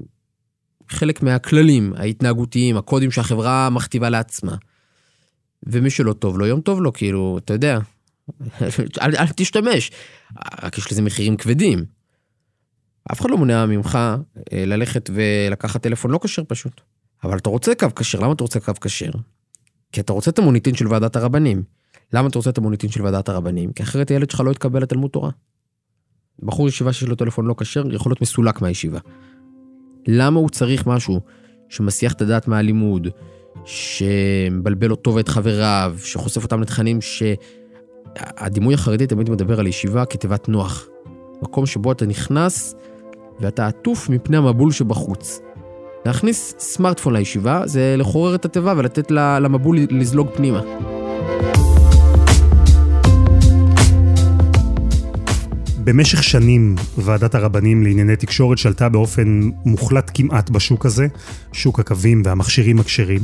חלק 0.89 1.23
מהכללים 1.23 1.93
ההתנהגותיים, 1.97 2.77
הקודים 2.77 3.11
שהחברה 3.11 3.69
מכתיבה 3.69 4.09
לעצמה. 4.09 4.55
ומי 5.63 5.89
שלא 5.89 6.13
טוב 6.13 6.39
לו, 6.39 6.45
יום 6.45 6.61
טוב 6.61 6.81
לו, 6.81 6.93
כאילו, 6.93 7.37
אתה 7.37 7.53
יודע, 7.53 7.79
אל, 9.01 9.15
אל 9.15 9.27
תשתמש. 9.35 9.91
רק 10.63 10.77
יש 10.77 10.91
לזה 10.91 11.01
מחירים 11.01 11.37
כבדים. 11.37 11.85
אף 13.11 13.21
אחד 13.21 13.29
לא 13.29 13.37
מונע 13.37 13.65
ממך 13.65 13.97
אה, 14.53 14.65
ללכת 14.65 15.09
ולקחת 15.13 15.83
טלפון 15.83 16.11
לא 16.11 16.19
כשר 16.23 16.43
פשוט. 16.47 16.81
אבל 17.23 17.37
אתה 17.37 17.49
רוצה 17.49 17.75
קו 17.75 17.87
כשר, 17.95 18.19
למה 18.19 18.33
אתה 18.33 18.43
רוצה 18.43 18.59
קו 18.59 18.71
כשר? 18.81 19.11
כי 19.91 20.01
אתה 20.01 20.13
רוצה 20.13 20.31
את 20.31 20.39
המוניטין 20.39 20.75
של 20.75 20.87
ועדת 20.87 21.15
הרבנים. 21.15 21.63
למה 22.13 22.27
אתה 22.27 22.39
רוצה 22.39 22.49
את 22.49 22.57
המוניטין 22.57 22.89
של 22.89 23.01
ועדת 23.01 23.29
הרבנים? 23.29 23.71
כי 23.71 23.83
אחרת 23.83 24.11
הילד 24.11 24.29
שלך 24.29 24.39
לא 24.39 24.51
יתקבל 24.51 24.81
לתלמוד 24.81 25.11
תורה. 25.11 25.29
בחור 26.43 26.67
ישיבה 26.67 26.93
שיש 26.93 27.07
לו 27.07 27.15
טלפון 27.15 27.45
לא 27.45 27.55
כשר 27.57 27.93
יכול 27.93 28.09
להיות 28.09 28.21
מסולק 28.21 28.61
מהישיבה. 28.61 28.99
למה 30.07 30.39
הוא 30.39 30.49
צריך 30.49 30.87
משהו 30.87 31.19
שמסיח 31.69 32.13
את 32.13 32.21
הדעת 32.21 32.47
מהלימוד, 32.47 33.07
שמבלבל 33.65 34.91
אותו 34.91 35.15
ואת 35.15 35.27
חבריו, 35.27 35.95
שחושף 36.03 36.43
אותם 36.43 36.61
לתכנים 36.61 36.99
שהדימוי 37.01 38.73
החרדי 38.73 39.07
תמיד 39.07 39.29
מדבר 39.29 39.59
על 39.59 39.67
ישיבה 39.67 40.05
כתיבת 40.05 40.49
נוח. 40.49 40.87
מקום 41.41 41.65
שבו 41.65 41.91
אתה 41.91 42.05
נכנס 42.05 42.75
ואתה 43.39 43.67
עטוף 43.67 44.09
מפני 44.09 44.37
המבול 44.37 44.71
שבחוץ. 44.71 45.39
להכניס 46.05 46.55
סמארטפון 46.59 47.13
לישיבה 47.13 47.61
זה 47.65 47.95
לחורר 47.97 48.35
את 48.35 48.45
התיבה 48.45 48.73
ולתת 48.77 49.11
למבול 49.11 49.77
לזלוג 49.89 50.27
פנימה. 50.35 50.61
במשך 55.83 56.23
שנים 56.23 56.75
ועדת 56.97 57.35
הרבנים 57.35 57.83
לענייני 57.83 58.15
תקשורת 58.15 58.57
שלטה 58.57 58.89
באופן 58.89 59.49
מוחלט 59.65 60.11
כמעט 60.13 60.49
בשוק 60.49 60.85
הזה, 60.85 61.07
שוק 61.51 61.79
הקווים 61.79 62.21
והמכשירים 62.25 62.79
הכשרים, 62.79 63.21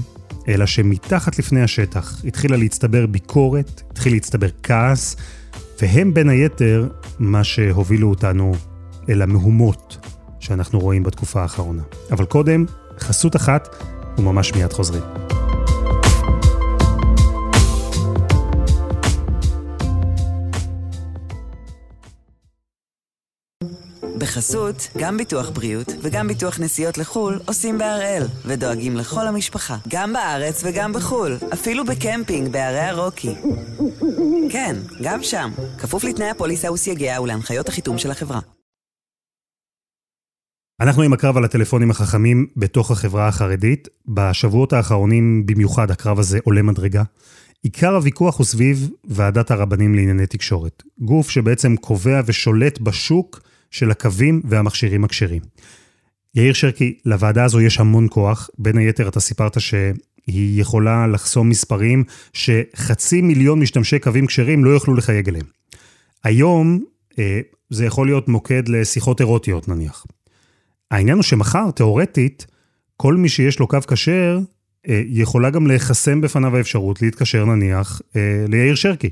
אלא 0.48 0.66
שמתחת 0.66 1.40
לפני 1.40 1.62
השטח 1.62 2.22
התחילה 2.28 2.58
להצטבר 2.58 3.06
ביקורת, 3.06 3.82
התחיל 3.92 4.14
להצטבר 4.14 4.48
כעס, 4.64 5.16
והם 5.82 6.14
בין 6.14 6.30
היתר 6.30 6.90
מה 7.20 7.44
שהובילו 7.44 8.10
אותנו 8.10 8.54
אל 9.10 9.22
המהומות 9.22 9.98
שאנחנו 10.40 10.80
רואים 10.80 11.04
בתקופה 11.04 11.42
האחרונה. 11.42 11.82
אבל 12.12 12.26
קודם, 12.26 12.66
חסות 13.00 13.36
אחת, 13.36 13.76
וממש 14.18 14.54
מיד 14.54 14.74
חוזרים. 14.74 15.04
בחסות, 24.26 24.88
גם 24.98 25.18
ביטוח 25.18 25.50
בריאות 25.50 25.88
וגם 26.02 26.28
ביטוח 26.28 26.60
נסיעות 26.60 26.98
לחו"ל 26.98 27.40
עושים 27.48 27.78
בהראל, 27.78 28.24
ודואגים 28.46 28.98
לכל 28.98 29.28
המשפחה, 29.28 29.78
גם 29.88 30.14
בארץ 30.14 30.64
וגם 30.66 30.94
בחו"ל, 30.94 31.38
אפילו 31.54 31.86
בקמפינג 31.86 32.52
בערי 32.52 32.80
הרוקי. 32.80 33.36
כן, 34.50 34.76
גם 35.04 35.24
שם, 35.24 35.52
כפוף 35.78 36.04
לתנאי 36.04 36.30
הפוליסה 36.30 36.72
וסייגיה 36.72 37.22
ולהנחיות 37.22 37.70
החיתום 37.70 37.98
של 37.98 38.12
החברה. 38.12 38.40
אנחנו 40.82 41.02
עם 41.02 41.14
הקרב 41.14 41.38
על 41.38 41.46
הטלפונים 41.46 41.92
החכמים 41.92 42.48
בתוך 42.58 42.92
החברה 42.92 43.28
החרדית. 43.28 43.88
בשבועות 44.08 44.74
האחרונים 44.74 45.46
במיוחד 45.46 45.92
הקרב 45.92 46.20
הזה 46.20 46.40
עולה 46.44 46.62
מדרגה. 46.62 47.04
עיקר 47.64 47.96
הוויכוח 47.96 48.38
הוא 48.38 48.46
סביב 48.46 48.90
ועדת 49.04 49.52
הרבנים 49.52 49.96
לענייני 49.96 50.28
תקשורת. 50.28 50.84
גוף 51.00 51.30
שבעצם 51.30 51.76
קובע 51.76 52.22
ושולט 52.26 52.80
בשוק 52.80 53.45
של 53.76 53.92
הקווים 53.92 54.42
והמכשירים 54.46 55.04
הכשרים. 55.04 55.42
יאיר 56.36 56.54
שרקי, 56.54 56.98
לוועדה 57.06 57.44
הזו 57.44 57.62
יש 57.62 57.80
המון 57.80 58.08
כוח. 58.12 58.50
בין 58.58 58.78
היתר 58.78 59.08
אתה 59.08 59.20
סיפרת 59.20 59.58
היא 60.28 60.62
יכולה 60.62 61.08
לחסום 61.08 61.50
מספרים 61.50 62.04
שחצי 62.34 63.22
מיליון 63.22 63.60
משתמשי 63.60 64.00
קווים 64.00 64.26
כשרים 64.26 64.66
לא 64.66 64.70
יוכלו 64.70 64.96
לחייג 64.96 65.30
אליהם. 65.30 65.46
היום 66.24 66.84
אה, 67.20 67.40
זה 67.70 67.86
יכול 67.86 68.08
להיות 68.08 68.28
מוקד 68.28 68.68
לשיחות 68.68 69.20
אירוטיות 69.20 69.68
נניח. 69.68 70.06
העניין 70.92 71.18
הוא 71.18 71.24
שמחר, 71.24 71.72
תאורטית, 71.72 72.46
כל 72.98 73.16
מי 73.16 73.30
שיש 73.30 73.60
לו 73.60 73.68
קו 73.68 73.80
כשר, 73.88 74.40
אה, 74.88 75.02
יכולה 75.06 75.50
גם 75.50 75.68
להיחסם 75.68 76.22
בפניו 76.22 76.58
האפשרות 76.58 77.02
להתקשר 77.02 77.46
נניח 77.46 78.02
אה, 78.16 78.46
ליאיר 78.48 78.76
שרקי. 78.76 79.10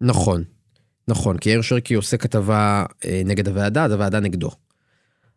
נכון, 0.00 0.44
נכון, 1.08 1.38
כי 1.38 1.50
יאיר 1.50 1.62
שרקי 1.62 1.94
עושה 1.94 2.16
כתבה 2.16 2.84
אה, 3.04 3.22
נגד 3.24 3.48
הוועדה, 3.48 3.84
אז 3.84 3.92
הוועדה 3.92 4.20
נגדו. 4.20 4.50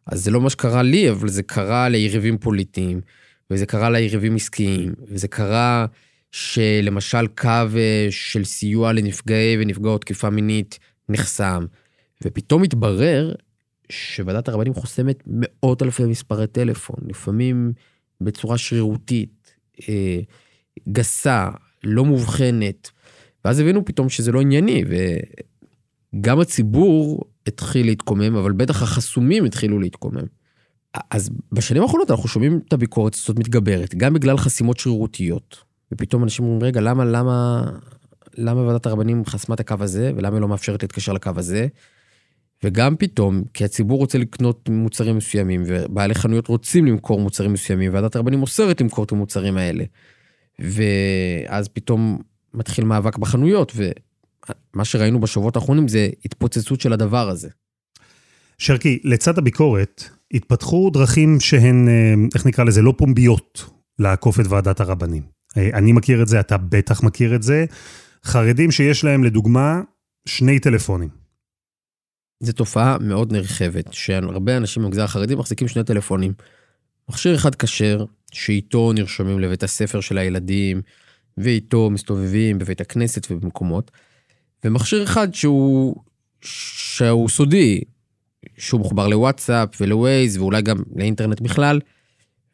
אז 0.06 0.24
זה 0.24 0.32
לא 0.32 0.42
מה 0.42 0.50
שקרה 0.50 0.84
לי, 0.84 1.10
אבל 1.10 1.30
זה 1.30 1.44
קרה 1.44 1.90
ליריבים 1.90 2.38
פוליטיים, 2.38 3.02
וזה 3.52 3.66
קרה 3.66 3.90
ליריבים 3.90 4.36
עסקיים, 4.36 4.94
וזה 5.08 5.28
קרה 5.28 5.86
שלמשל 6.32 7.28
קו 7.28 7.50
של 8.10 8.46
סיוע 8.46 8.94
לנפגעי 8.94 9.58
ונפגעות 9.60 10.02
תקיפה 10.02 10.30
מינית 10.30 10.80
נחסם, 11.10 11.66
ופתאום 12.24 12.64
התברר 12.64 13.34
שוועדת 13.90 14.48
הרבנים 14.48 14.74
חוסמת 14.74 15.24
מאות 15.28 15.84
אלפי 15.84 16.04
מספרי 16.04 16.48
טלפון, 16.48 16.98
לפעמים 17.08 17.74
בצורה 18.22 18.58
שרירותית, 18.58 19.56
אה, 19.90 20.20
גסה, 20.90 21.50
לא 21.84 22.06
מובחנת, 22.06 22.90
ואז 23.46 23.60
הבינו 23.60 23.86
פתאום 23.86 24.10
שזה 24.10 24.32
לא 24.32 24.42
ענייני, 24.42 24.84
וגם 26.14 26.40
הציבור 26.40 27.24
התחיל 27.48 27.86
להתקומם, 27.86 28.36
אבל 28.36 28.52
בטח 28.52 28.82
החסומים 28.82 29.46
התחילו 29.46 29.80
להתקומם. 29.80 30.26
אז 31.12 31.30
בשנים 31.52 31.84
האחרונות 31.84 32.12
אנחנו 32.12 32.30
שומעים 32.30 32.60
את 32.68 32.74
הביקורת 32.74 33.16
הזאת 33.16 33.40
מתגברת, 33.40 33.96
גם 33.96 34.14
בגלל 34.14 34.38
חסימות 34.38 34.80
שרירותיות. 34.80 35.64
ופתאום 35.92 36.24
אנשים 36.24 36.46
אומרים, 36.46 36.64
רגע, 36.64 36.82
למה, 36.82 37.06
למה, 37.06 37.64
למה 38.38 38.62
ועדת 38.62 38.86
הרבנים 38.86 39.26
חסמה 39.26 39.56
את 39.56 39.60
הקו 39.60 39.76
הזה, 39.80 40.12
ולמה 40.16 40.36
היא 40.36 40.42
לא 40.42 40.48
מאפשרת 40.48 40.84
להתקשר 40.84 41.14
לקו 41.14 41.32
הזה? 41.36 41.68
וגם 42.64 42.96
פתאום, 42.96 43.44
כי 43.54 43.66
הציבור 43.66 44.00
רוצה 44.00 44.18
לקנות 44.18 44.70
מוצרים 44.70 45.18
מסוימים, 45.18 45.64
ובעלי 45.66 46.16
חנויות 46.16 46.48
רוצים 46.48 46.86
למכור 46.86 47.20
מוצרים 47.20 47.54
מסוימים, 47.54 47.94
ועדת 47.94 48.16
הרבנים 48.16 48.42
אוסרת 48.42 48.82
למכור 48.82 49.06
את 49.06 49.12
המוצרים 49.12 49.58
האלה. 49.58 49.84
ואז 50.60 51.68
פתאום 51.68 52.22
מתחיל 52.54 52.86
מאבק 52.86 53.18
בחנויות, 53.18 53.74
ומה 54.74 54.86
שראינו 54.86 55.20
בשבועות 55.20 55.56
האחרונים 55.56 55.88
זה 55.88 56.10
התפוצצות 56.26 56.82
של 56.82 56.94
הדבר 56.94 57.30
הזה. 57.30 57.50
שרקי, 58.58 59.00
לצד 59.04 59.38
הביקורת, 59.38 60.04
התפתחו 60.34 60.90
דרכים 60.94 61.40
שהן, 61.40 61.88
אה, 61.88 62.14
איך 62.36 62.46
נקרא 62.46 62.64
לזה, 62.64 62.82
לא 62.82 62.94
פומביות, 62.98 63.70
לעקוף 64.00 64.40
את 64.40 64.46
ועדת 64.50 64.80
הרבנים. 64.80 65.24
אה, 65.58 65.70
אני 65.74 65.92
מכיר 65.92 66.22
את 66.22 66.28
זה, 66.28 66.40
אתה 66.40 66.58
בטח 66.58 67.04
מכיר 67.04 67.36
את 67.36 67.44
זה. 67.44 67.66
חרדים 68.26 68.72
שיש 68.72 69.04
להם, 69.04 69.24
לדוגמה, 69.24 69.82
שני 70.26 70.60
טלפונים. 70.60 71.10
זו 72.44 72.54
תופעה 72.54 72.98
מאוד 72.98 73.34
נרחבת, 73.34 73.94
שהרבה 73.94 74.58
אנשים 74.58 74.84
במגזר 74.84 75.04
החרדי 75.04 75.36
מחזיקים 75.36 75.68
שני 75.68 75.84
טלפונים. 75.84 76.34
מכשיר 77.10 77.36
אחד 77.36 77.56
כשר, 77.56 78.06
שאיתו 78.32 78.94
נרשמים 78.94 79.40
לבית 79.40 79.64
הספר 79.64 80.02
של 80.02 80.18
הילדים, 80.18 80.82
ואיתו 81.38 81.90
מסתובבים 81.90 82.60
בבית 82.60 82.82
הכנסת 82.82 83.32
ובמקומות, 83.32 83.92
ומכשיר 84.64 85.04
אחד 85.04 85.34
שהוא, 85.34 85.96
שהוא 86.42 87.30
סודי, 87.30 87.82
שהוא 88.58 88.82
מחובר 88.82 89.08
לוואטסאפ 89.08 89.70
ולווייז 89.82 90.38
ואולי 90.38 90.62
גם 90.62 90.78
לאינטרנט 90.96 91.42
בכלל, 91.42 91.80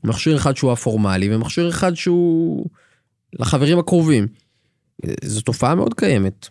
מכשיר 0.03 0.37
אחד 0.37 0.57
שהוא 0.57 0.71
הפורמלי 0.71 1.35
ומכשיר 1.35 1.69
אחד 1.69 1.93
שהוא 1.93 2.65
לחברים 3.33 3.79
הקרובים. 3.79 4.27
זו 5.23 5.41
תופעה 5.41 5.75
מאוד 5.75 5.93
קיימת. 5.93 6.47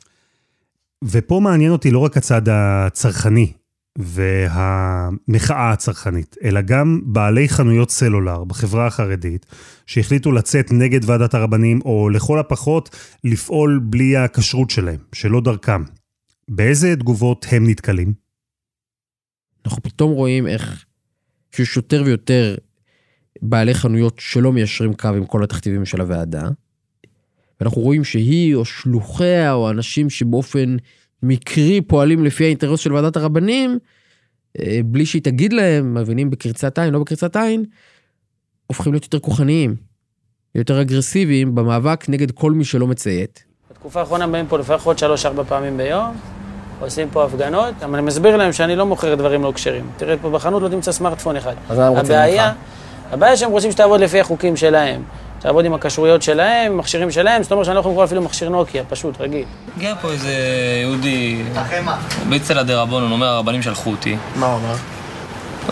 ופה 1.04 1.40
מעניין 1.40 1.70
אותי 1.70 1.90
לא 1.90 1.98
רק 1.98 2.16
הצד 2.16 2.42
הצרכני 2.48 3.52
והמחאה 3.98 5.72
הצרכנית, 5.72 6.36
אלא 6.44 6.60
גם 6.60 7.00
בעלי 7.04 7.48
חנויות 7.48 7.90
סלולר 7.90 8.44
בחברה 8.44 8.86
החרדית, 8.86 9.46
שהחליטו 9.86 10.32
לצאת 10.32 10.72
נגד 10.72 11.00
ועדת 11.04 11.34
הרבנים, 11.34 11.80
או 11.84 12.08
לכל 12.08 12.38
הפחות 12.38 12.96
לפעול 13.24 13.80
בלי 13.82 14.16
הכשרות 14.16 14.70
שלהם, 14.70 15.00
שלא 15.12 15.40
דרכם. 15.40 15.82
באיזה 16.48 16.96
תגובות 16.96 17.46
הם 17.50 17.68
נתקלים? 17.68 18.12
אנחנו 19.66 19.82
פתאום 19.82 20.12
רואים 20.12 20.46
איך 20.46 20.84
שיש 21.56 21.76
יותר 21.76 22.02
ויותר 22.06 22.56
בעלי 23.42 23.74
חנויות 23.74 24.16
שלא 24.18 24.52
מיישרים 24.52 24.94
קו 24.94 25.08
עם 25.08 25.26
כל 25.26 25.44
התכתיבים 25.44 25.84
של 25.84 26.00
הוועדה, 26.00 26.48
ואנחנו 27.60 27.82
רואים 27.82 28.04
שהיא 28.04 28.54
או 28.54 28.64
שלוחיה 28.64 29.52
או 29.52 29.70
אנשים 29.70 30.10
שבאופן 30.10 30.76
מקרי 31.24 31.80
פועלים 31.80 32.24
לפי 32.24 32.44
האינטרס 32.44 32.80
של 32.80 32.92
ועדת 32.92 33.16
הרבנים, 33.16 33.78
אה, 34.60 34.80
בלי 34.84 35.06
שהיא 35.06 35.22
תגיד 35.22 35.52
להם, 35.52 35.94
מבינים 35.94 36.30
בקריצת 36.30 36.78
עין, 36.78 36.94
לא 36.94 36.98
בקריצת 36.98 37.36
עין, 37.36 37.64
הופכים 38.66 38.92
להיות 38.92 39.04
יותר 39.04 39.18
כוחניים, 39.18 39.74
יותר 40.54 40.80
אגרסיביים 40.80 41.54
במאבק 41.54 42.08
נגד 42.08 42.30
כל 42.30 42.52
מי 42.52 42.64
שלא 42.64 42.86
מציית. 42.86 43.44
בתקופה 43.70 44.00
האחרונה 44.00 44.26
באים 44.26 44.46
פה 44.46 44.58
לפחות 44.58 44.98
שלוש-ארבע 44.98 45.44
פעמים 45.44 45.76
ביום, 45.76 46.16
עושים 46.80 47.08
פה 47.10 47.24
הפגנות, 47.24 47.74
אבל 47.82 47.94
אני 47.94 48.06
מסביר 48.06 48.36
להם 48.36 48.52
שאני 48.52 48.76
לא 48.76 48.86
מוכר 48.86 49.14
דברים 49.14 49.42
לא 49.42 49.52
כשרים. 49.54 49.90
תראה, 49.96 50.16
פה 50.16 50.30
בחנות 50.30 50.62
לא 50.62 50.68
תמצא 50.68 50.92
סמארטפון 50.92 51.36
אחד. 51.36 51.54
אז 51.68 51.78
מה 51.78 51.86
הם 51.86 51.92
רוצים 51.92 52.16
ממך? 52.16 52.54
הבעיה 53.10 53.36
שהם 53.36 53.50
רוצים 53.50 53.72
שתעבוד 53.72 54.00
לפי 54.00 54.20
החוקים 54.20 54.56
שלהם. 54.56 55.02
תעבוד 55.44 55.64
עם 55.64 55.74
הכשרויות 55.74 56.22
שלהם, 56.22 56.78
מכשירים 56.78 57.10
שלהם, 57.10 57.42
זאת 57.42 57.52
אומרת 57.52 57.64
שאני 57.64 57.74
לא 57.74 57.80
יכול 57.80 57.92
לקרוא 57.92 58.04
אפילו 58.04 58.22
מכשיר 58.22 58.48
נוקיה, 58.48 58.84
פשוט, 58.88 59.20
רגיל. 59.20 59.44
הגיע 59.76 59.94
פה 59.94 60.10
איזה 60.10 60.32
יהודי, 60.82 61.42
ביצלה 62.28 62.62
דה 62.62 62.82
רבונון, 62.82 63.12
אומר 63.12 63.26
הרבנים 63.26 63.62
שלחו 63.62 63.90
אותי. 63.90 64.16
מה 64.36 64.46
הוא 64.46 64.56
אמר? 64.58 64.74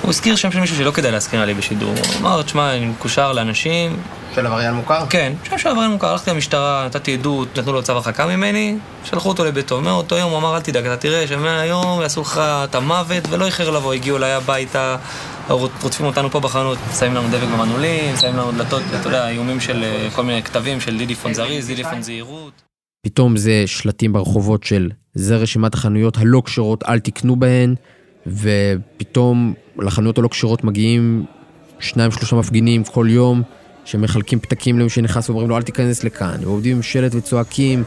הוא 0.00 0.11
הזכיר 0.11 0.37
שם 0.37 0.52
של 0.52 0.61
מישהו 0.61 0.76
שלא 0.76 0.90
כדאי 0.90 1.12
להזכיר 1.12 1.40
עלי 1.40 1.55
בשידור. 1.55 1.90
הוא 1.90 2.20
אמר, 2.20 2.42
תשמע, 2.42 2.76
אני 2.76 2.87
מקושר 2.87 3.33
לאנשים. 3.33 3.96
של 4.35 4.46
עבריין 4.46 4.74
מוכר? 4.74 5.07
כן, 5.11 5.33
שם 5.44 5.59
של 5.59 5.68
עבריין 5.68 5.90
מוכר, 5.90 6.09
הלכתי 6.09 6.31
למשטרה, 6.31 6.87
נתתי 6.87 7.14
עדות, 7.14 7.59
נתנו 7.59 7.72
לו 7.72 7.83
צו 7.83 7.92
הרחקה 7.92 8.26
ממני, 8.26 8.76
שלחו 9.05 9.28
אותו 9.28 9.44
לביתו. 9.44 9.81
מאותו 9.81 10.16
יום 10.16 10.31
הוא 10.31 10.38
אמר, 10.38 10.57
אל 10.57 10.61
תדאג, 10.61 10.87
אתה 10.87 10.96
תראה 10.96 11.26
שמהיום 11.26 12.00
יעשו 12.02 12.20
לך 12.20 12.40
את 12.44 12.74
המוות 12.74 13.24
ולא 13.31 13.46
איחר 13.46 13.70
לבוא, 13.70 13.92
הגיעו 13.94 14.16
אליי 14.16 14.33
הביתה. 14.33 14.96
רודפים 15.48 16.07
אותנו 16.07 16.31
פה 16.31 16.40
בחנות, 16.40 16.78
שמים 16.98 17.14
לנו 17.14 17.28
דבק 17.28 17.48
במנעולים, 17.48 18.16
שמים 18.16 18.37
לנו 18.37 18.52
דלתות, 18.52 18.83
אתה 19.00 19.09
יודע, 19.09 19.28
איומים 19.28 19.61
של 19.61 19.85
אה, 19.85 20.09
כל 20.14 20.22
מיני 20.22 20.42
כתבים 20.42 20.81
של 20.81 20.98
דידיפון 20.98 21.35
זריז, 21.35 21.66
דידיפון 21.66 22.02
זהירות. 22.02 22.62
פתאום 23.07 23.37
זה 23.37 23.62
שלטים 23.66 24.12
ברחובות 24.12 24.64
של 24.64 24.90
זה 25.14 25.37
רשימת 25.37 25.74
החנויות 25.74 26.16
הלא 26.16 26.42
כשרות, 26.44 26.85
אל 26.88 26.98
תקנו 26.98 27.37
בהן, 27.37 27.74
ופתאום 28.27 29.55
לחנויות 29.79 30.19
הלא 30.19 30.29
כשרות 30.29 30.65
מגיעים 30.65 31.25
שניים 31.79 32.11
שלושה 32.11 32.37
מפגינים 32.37 32.85
כל 32.85 33.07
יום, 33.11 33.43
שמחלקים 33.85 34.41
פתקים 34.41 34.79
למי 34.79 34.91
שנכנס 34.91 35.29
ואומרים 35.29 35.49
לו 35.49 35.57
אל 35.57 35.63
תיכנס 35.63 36.05
לכאן, 36.05 36.37
ועובדים 36.43 36.77
עם 36.77 36.83
שלט 36.83 37.15
וצועקים 37.15 37.85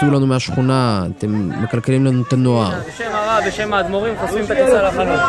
צאו 0.00 0.10
לנו 0.10 0.26
מהשכונה, 0.26 1.06
אתם 1.18 1.50
מקלקלים 1.62 2.04
לנו 2.04 2.22
את 2.22 2.32
הנוער. 2.32 2.80
בשם 2.88 3.10
הרב, 3.12 3.44
בשם 3.46 3.74
האדמו"רים, 3.74 4.14
חוסמים 4.20 4.44
את 4.44 4.50
הכניסה 4.50 4.82
לחנות. 4.82 5.20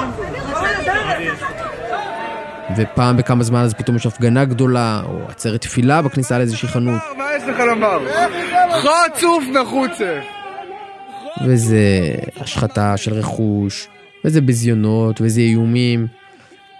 ופעם 2.78 3.18
בכמה 3.18 3.44
זמן 3.44 3.60
אז 3.60 3.74
פתאום 3.74 3.96
יש 3.96 4.06
הפגנה 4.06 4.46
גדולה, 4.46 5.02
או 5.06 5.20
עצרת 5.30 5.62
תפילה 5.62 6.02
בכניסה 6.02 6.38
לאיזושהי 6.38 6.68
חנות. 6.68 7.02
מה 7.18 7.26
יש 7.38 7.44
לך 7.44 7.60
לומר? 7.60 8.00
חצוף 8.82 9.44
נחוצף! 9.54 10.45
וזה 11.44 12.16
השחתה 12.40 12.98
של 12.98 13.14
רכוש, 13.14 13.88
וזה 14.26 14.42
ביזיונות, 14.42 15.22
וזה 15.22 15.42
איומים. 15.42 16.08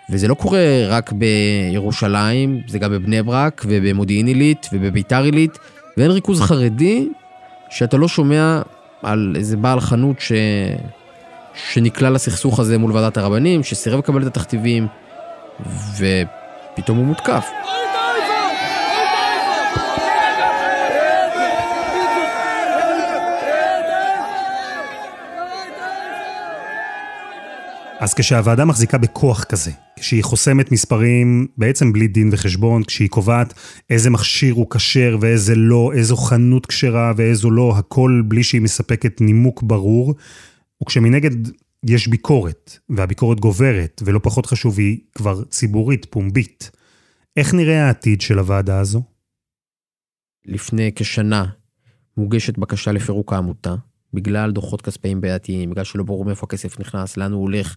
וזה 0.10 0.28
לא 0.28 0.34
קורה 0.34 0.86
רק 0.88 1.12
בירושלים, 1.12 2.62
זה 2.68 2.80
גם 2.80 2.92
בבני 2.92 3.24
ברק, 3.24 3.66
ובמודיעין 3.68 4.28
עילית, 4.28 4.70
ובביתר 4.74 5.24
עילית, 5.24 5.58
ואין 5.98 6.12
ריכוז 6.12 6.42
חרדי 6.42 7.08
שאתה 7.70 7.98
לא 7.98 8.08
שומע 8.08 8.62
על 9.04 9.34
איזה 9.38 9.58
בעל 9.58 9.80
חנות 9.80 10.20
ש... 10.20 10.32
שנקלע 11.54 12.10
לסכסוך 12.10 12.60
הזה 12.60 12.78
מול 12.78 12.92
ועדת 12.92 13.18
הרבנים, 13.18 13.64
שסירב 13.64 14.00
לקבל 14.00 14.22
את 14.22 14.28
התכתיבים, 14.28 14.88
ופתאום 15.98 16.98
הוא 16.98 17.06
מותקף. 17.06 17.46
אז 28.06 28.14
כשהוועדה 28.14 28.66
מחזיקה 28.66 28.98
בכוח 28.98 29.44
כזה, 29.44 29.72
כשהיא 30.00 30.24
חוסמת 30.24 30.72
מספרים 30.72 31.48
בעצם 31.58 31.94
בלי 31.94 32.08
דין 32.08 32.30
וחשבון, 32.32 32.84
כשהיא 32.84 33.10
קובעת 33.10 33.54
איזה 33.90 34.10
מכשיר 34.10 34.54
הוא 34.54 34.70
כשר 34.70 35.18
ואיזה 35.22 35.56
לא, 35.56 35.92
איזו 35.96 36.18
חנות 36.18 36.66
כשרה 36.66 37.14
ואיזו 37.18 37.52
לא, 37.52 37.74
הכל 37.78 38.22
בלי 38.28 38.44
שהיא 38.44 38.62
מספקת 38.62 39.22
נימוק 39.22 39.64
ברור, 39.64 40.16
וכשמנגד 40.84 41.32
יש 41.90 42.08
ביקורת, 42.08 42.78
והביקורת 42.90 43.40
גוברת, 43.40 44.02
ולא 44.06 44.20
פחות 44.24 44.46
חשוב, 44.46 44.80
היא 44.80 45.00
כבר 45.16 45.44
ציבורית, 45.44 46.06
פומבית. 46.10 46.72
איך 47.38 47.54
נראה 47.54 47.88
העתיד 47.88 48.22
של 48.22 48.40
הוועדה 48.40 48.80
הזו? 48.80 49.02
לפני 50.46 50.92
כשנה 50.96 51.46
מוגשת 52.18 52.58
בקשה 52.58 52.92
לפירוק 52.92 53.34
העמותה, 53.34 53.76
בגלל 54.14 54.52
דוחות 54.52 54.82
כספיים 54.82 55.22
בעייתיים, 55.22 55.70
בגלל 55.70 55.84
שלא 55.84 56.04
ברור 56.04 56.26
מאיפה 56.26 56.46
הכסף 56.46 56.80
נכנס, 56.80 57.18
לאן 57.18 57.32
הוא 57.32 57.42
הולך, 57.42 57.76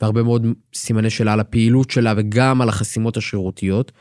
והרבה 0.00 0.22
מאוד 0.22 0.46
סימני 0.74 1.10
שאלה 1.10 1.32
על 1.32 1.40
הפעילות 1.40 1.90
שלה 1.90 2.14
וגם 2.16 2.62
על 2.62 2.68
החסימות 2.68 3.16
השירותיות. 3.16 3.92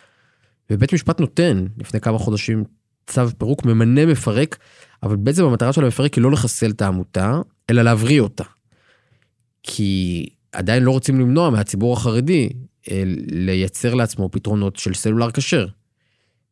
ובית 0.70 0.94
משפט 0.94 1.20
נותן 1.20 1.66
לפני 1.78 2.00
כמה 2.00 2.18
חודשים 2.18 2.64
צו 3.08 3.22
פירוק, 3.38 3.66
ממנה 3.66 4.06
מפרק, 4.06 4.58
אבל 5.04 5.16
בעצם 5.16 5.46
המטרה 5.46 5.74
של 5.74 5.84
המפרק 5.84 6.14
היא 6.14 6.24
לא 6.24 6.32
לחסל 6.32 6.72
את 6.72 6.82
העמותה, 6.82 7.40
אלא 7.70 7.82
להבריא 7.82 8.22
אותה. 8.22 8.44
כי 9.64 10.26
עדיין 10.52 10.84
לא 10.84 10.92
רוצים 10.92 11.20
למנוע 11.20 11.50
מהציבור 11.50 11.94
החרדי 11.94 12.50
אה, 12.92 13.04
לייצר 13.32 13.94
לעצמו 13.94 14.30
פתרונות 14.32 14.76
של 14.76 14.94
סלולר 14.94 15.32
כשר. 15.32 15.68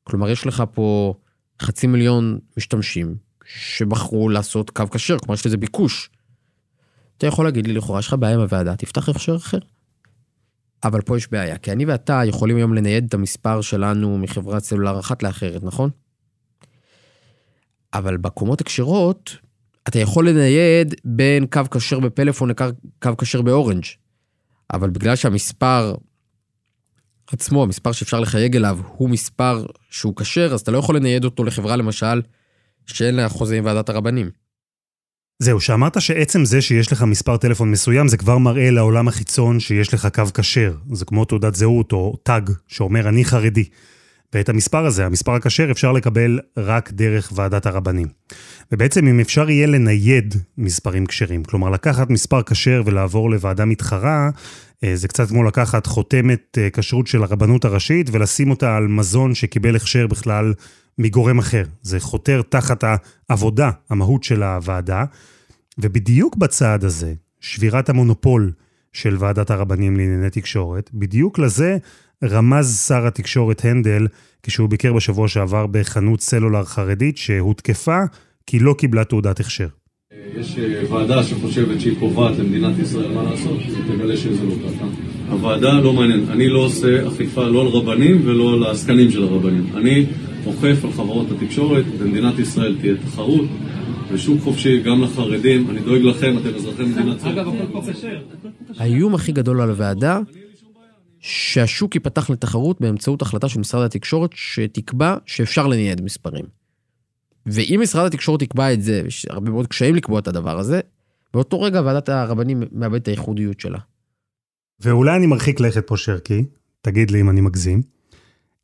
כלומר, 0.03 0.29
יש 0.29 0.47
לך 0.47 0.63
פה 0.73 1.13
חצי 1.61 1.87
מיליון 1.87 2.39
משתמשים 2.57 3.15
שבחרו 3.45 4.29
לעשות 4.29 4.69
קו 4.69 4.83
כשר, 4.91 5.17
כלומר 5.19 5.33
יש 5.33 5.45
לזה 5.45 5.57
ביקוש. 5.57 6.09
אתה 7.17 7.27
יכול 7.27 7.45
להגיד 7.45 7.67
לי 7.67 7.73
לכאורה, 7.73 7.99
יש 7.99 8.07
לך 8.07 8.13
בעיה 8.13 8.33
עם 8.33 8.39
הוועדה, 8.39 8.75
תפתח 8.75 9.09
הכשר 9.09 9.35
אחר. 9.35 9.57
אבל 10.83 11.01
פה 11.01 11.17
יש 11.17 11.31
בעיה, 11.31 11.57
כי 11.57 11.71
אני 11.71 11.85
ואתה 11.85 12.21
יכולים 12.25 12.57
היום 12.57 12.73
לנייד 12.73 13.05
את 13.07 13.13
המספר 13.13 13.61
שלנו 13.61 14.17
מחברת 14.17 14.63
סלולר 14.63 14.99
אחת 14.99 15.23
לאחרת, 15.23 15.63
נכון? 15.63 15.89
אבל 17.93 18.17
בקומות 18.17 18.61
הכשרות, 18.61 19.37
אתה 19.87 19.99
יכול 19.99 20.29
לנייד 20.29 20.95
בין 21.05 21.45
קו 21.45 21.61
כשר 21.71 21.99
בפלאפון 21.99 22.49
לקו 22.49 23.17
כשר 23.17 23.41
באורנג'. 23.41 23.83
אבל 24.73 24.89
בגלל 24.89 25.15
שהמספר 25.15 25.95
עצמו, 27.27 27.63
המספר 27.63 27.91
שאפשר 27.91 28.19
לחייג 28.19 28.55
אליו, 28.55 28.79
הוא 28.97 29.09
מספר 29.09 29.65
שהוא 29.89 30.15
כשר, 30.15 30.53
אז 30.53 30.61
אתה 30.61 30.71
לא 30.71 30.77
יכול 30.77 30.95
לנייד 30.95 31.25
אותו 31.25 31.43
לחברה, 31.43 31.75
למשל, 31.75 32.21
שאין 32.85 33.15
לה 33.15 33.29
חוזה 33.29 33.57
עם 33.57 33.65
ועדת 33.65 33.89
הרבנים. 33.89 34.29
זהו, 35.39 35.59
שאמרת 35.59 36.01
שעצם 36.01 36.45
זה 36.45 36.61
שיש 36.61 36.91
לך 36.91 37.03
מספר 37.03 37.37
טלפון 37.37 37.71
מסוים, 37.71 38.07
זה 38.07 38.17
כבר 38.17 38.37
מראה 38.37 38.71
לעולם 38.71 39.07
החיצון 39.07 39.59
שיש 39.59 39.93
לך 39.93 40.07
קו 40.13 40.23
כשר. 40.33 40.75
זה 40.91 41.05
כמו 41.05 41.25
תעודת 41.25 41.55
זהות 41.55 41.91
או 41.91 42.17
טאג 42.23 42.49
שאומר 42.67 43.09
אני 43.09 43.25
חרדי. 43.25 43.65
ואת 44.33 44.49
המספר 44.49 44.85
הזה, 44.85 45.05
המספר 45.05 45.31
הכשר, 45.31 45.71
אפשר 45.71 45.91
לקבל 45.91 46.39
רק 46.57 46.91
דרך 46.91 47.31
ועדת 47.35 47.65
הרבנים. 47.65 48.07
ובעצם 48.71 49.07
אם 49.07 49.19
אפשר 49.19 49.49
יהיה 49.49 49.67
לנייד 49.67 50.35
מספרים 50.57 51.05
כשרים, 51.05 51.43
כלומר 51.43 51.69
לקחת 51.69 52.09
מספר 52.09 52.43
כשר 52.43 52.81
ולעבור 52.85 53.31
לוועדה 53.31 53.65
מתחרה, 53.65 54.29
זה 54.95 55.07
קצת 55.07 55.27
כמו 55.27 55.43
לקחת 55.43 55.85
חותמת 55.85 56.57
אה, 56.61 56.69
כשרות 56.69 57.07
של 57.07 57.23
הרבנות 57.23 57.65
הראשית 57.65 58.09
ולשים 58.11 58.49
אותה 58.49 58.77
על 58.77 58.87
מזון 58.87 59.35
שקיבל 59.35 59.75
הכשר 59.75 60.07
בכלל 60.07 60.53
מגורם 60.97 61.39
אחר. 61.39 61.63
זה 61.81 61.99
חותר 61.99 62.41
תחת 62.41 62.83
העבודה, 63.29 63.71
המהות 63.89 64.23
של 64.23 64.43
הוועדה. 64.43 65.05
ובדיוק 65.77 66.35
בצעד 66.35 66.83
הזה, 66.83 67.13
שבירת 67.39 67.89
המונופול 67.89 68.51
של 68.93 69.15
ועדת 69.19 69.51
הרבנים 69.51 69.97
לענייני 69.97 70.29
תקשורת, 70.29 70.89
בדיוק 70.93 71.39
לזה 71.39 71.77
רמז 72.23 72.79
שר 72.87 73.07
התקשורת 73.07 73.65
הנדל 73.65 74.07
כשהוא 74.43 74.69
ביקר 74.69 74.93
בשבוע 74.93 75.27
שעבר 75.27 75.67
בחנות 75.67 76.21
סלולר 76.21 76.63
חרדית 76.63 77.17
שהותקפה 77.17 77.99
כי 78.47 78.59
לא 78.59 78.75
קיבלה 78.77 79.03
תעודת 79.03 79.39
הכשר. 79.39 79.67
יש 80.39 80.59
אה, 80.59 80.81
ועדה 80.89 81.23
שחושבת 81.23 81.81
שהיא 81.81 81.99
קובעת 81.99 82.39
למדינת 82.39 82.79
ישראל 82.79 83.11
מה 83.11 83.23
לעשות, 83.23 83.57
תגלה 83.87 84.17
שזה 84.17 84.45
לא 84.45 84.53
ככה. 84.53 84.85
הוועדה 85.29 85.79
לא 85.79 85.93
מעניין, 85.93 86.25
אני 86.29 86.47
לא 86.47 86.59
עושה 86.59 87.07
אכיפה 87.07 87.43
לא 87.43 87.61
על 87.61 87.67
רבנים 87.67 88.21
ולא 88.25 88.53
על 88.53 88.63
העסקנים 88.63 89.11
של 89.11 89.23
הרבנים. 89.23 89.65
אני 89.75 90.05
אוכף 90.45 90.85
על 90.85 90.91
חברות 90.91 91.27
התקשורת, 91.31 91.85
במדינת 91.99 92.39
ישראל 92.39 92.75
תהיה 92.81 92.95
תחרות, 92.95 93.45
ושוק 94.11 94.41
חופשי 94.41 94.81
גם 94.81 95.01
לחרדים, 95.01 95.69
אני 95.69 95.79
דואג 95.79 96.01
לכם, 96.01 96.37
אתם 96.37 96.55
אזרחי 96.55 96.83
מדינת 96.83 97.17
ישראל. 97.17 97.39
אגב, 97.39 97.47
הכל 97.47 97.71
פה 97.71 97.81
כשר. 97.91 98.19
האיום 98.77 99.15
הכי 99.15 99.31
גדול 99.31 99.61
על 99.61 99.69
הוועדה 99.69 100.19
שהשוק 101.19 101.95
ייפתח 101.95 102.29
לתחרות 102.29 102.81
באמצעות 102.81 103.21
החלטה 103.21 103.49
של 103.49 103.59
משרד 103.59 103.85
התקשורת 103.85 104.29
שתקבע 104.33 105.15
שאפשר 105.25 105.67
לנייד 105.67 106.01
מספרים. 106.01 106.62
ואם 107.45 107.79
משרד 107.83 108.05
התקשורת 108.05 108.41
יקבע 108.41 108.73
את 108.73 108.81
זה, 108.81 109.01
יש 109.07 109.25
הרבה 109.29 109.51
מאוד 109.51 109.67
קשיים 109.67 109.95
לקבוע 109.95 110.19
את 110.19 110.27
הדבר 110.27 110.59
הזה, 110.59 110.79
באותו 111.33 111.61
רגע 111.61 111.81
ועדת 111.81 112.09
הרבנים 112.09 112.63
מאבדת 112.71 113.01
את 113.01 113.07
הייחודיות 113.07 113.59
שלה. 113.59 113.79
ואולי 114.79 115.15
אני 115.15 115.27
מרחיק 115.27 115.59
לכת 115.59 115.87
פה, 115.87 115.97
שרקי, 115.97 116.45
תגיד 116.81 117.11
לי 117.11 117.21
אם 117.21 117.29
אני 117.29 117.41
מגזים, 117.41 117.81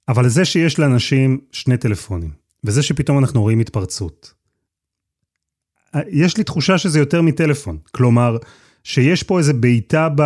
אבל 0.08 0.30
זה 0.30 0.46
שיש 0.46 0.80
לאנשים 0.80 1.40
שני 1.52 1.78
טלפונים, 1.78 2.32
וזה 2.64 2.84
שפתאום 2.84 3.20
אנחנו 3.20 3.42
רואים 3.42 3.60
התפרצות, 3.60 4.34
יש 6.08 6.38
לי 6.38 6.44
תחושה 6.44 6.78
שזה 6.78 7.00
יותר 7.00 7.22
מטלפון. 7.22 7.78
כלומר, 7.92 8.38
שיש 8.84 9.24
פה 9.24 9.38
איזה 9.38 9.54
בעיטה 9.54 10.10
ב... 10.16 10.22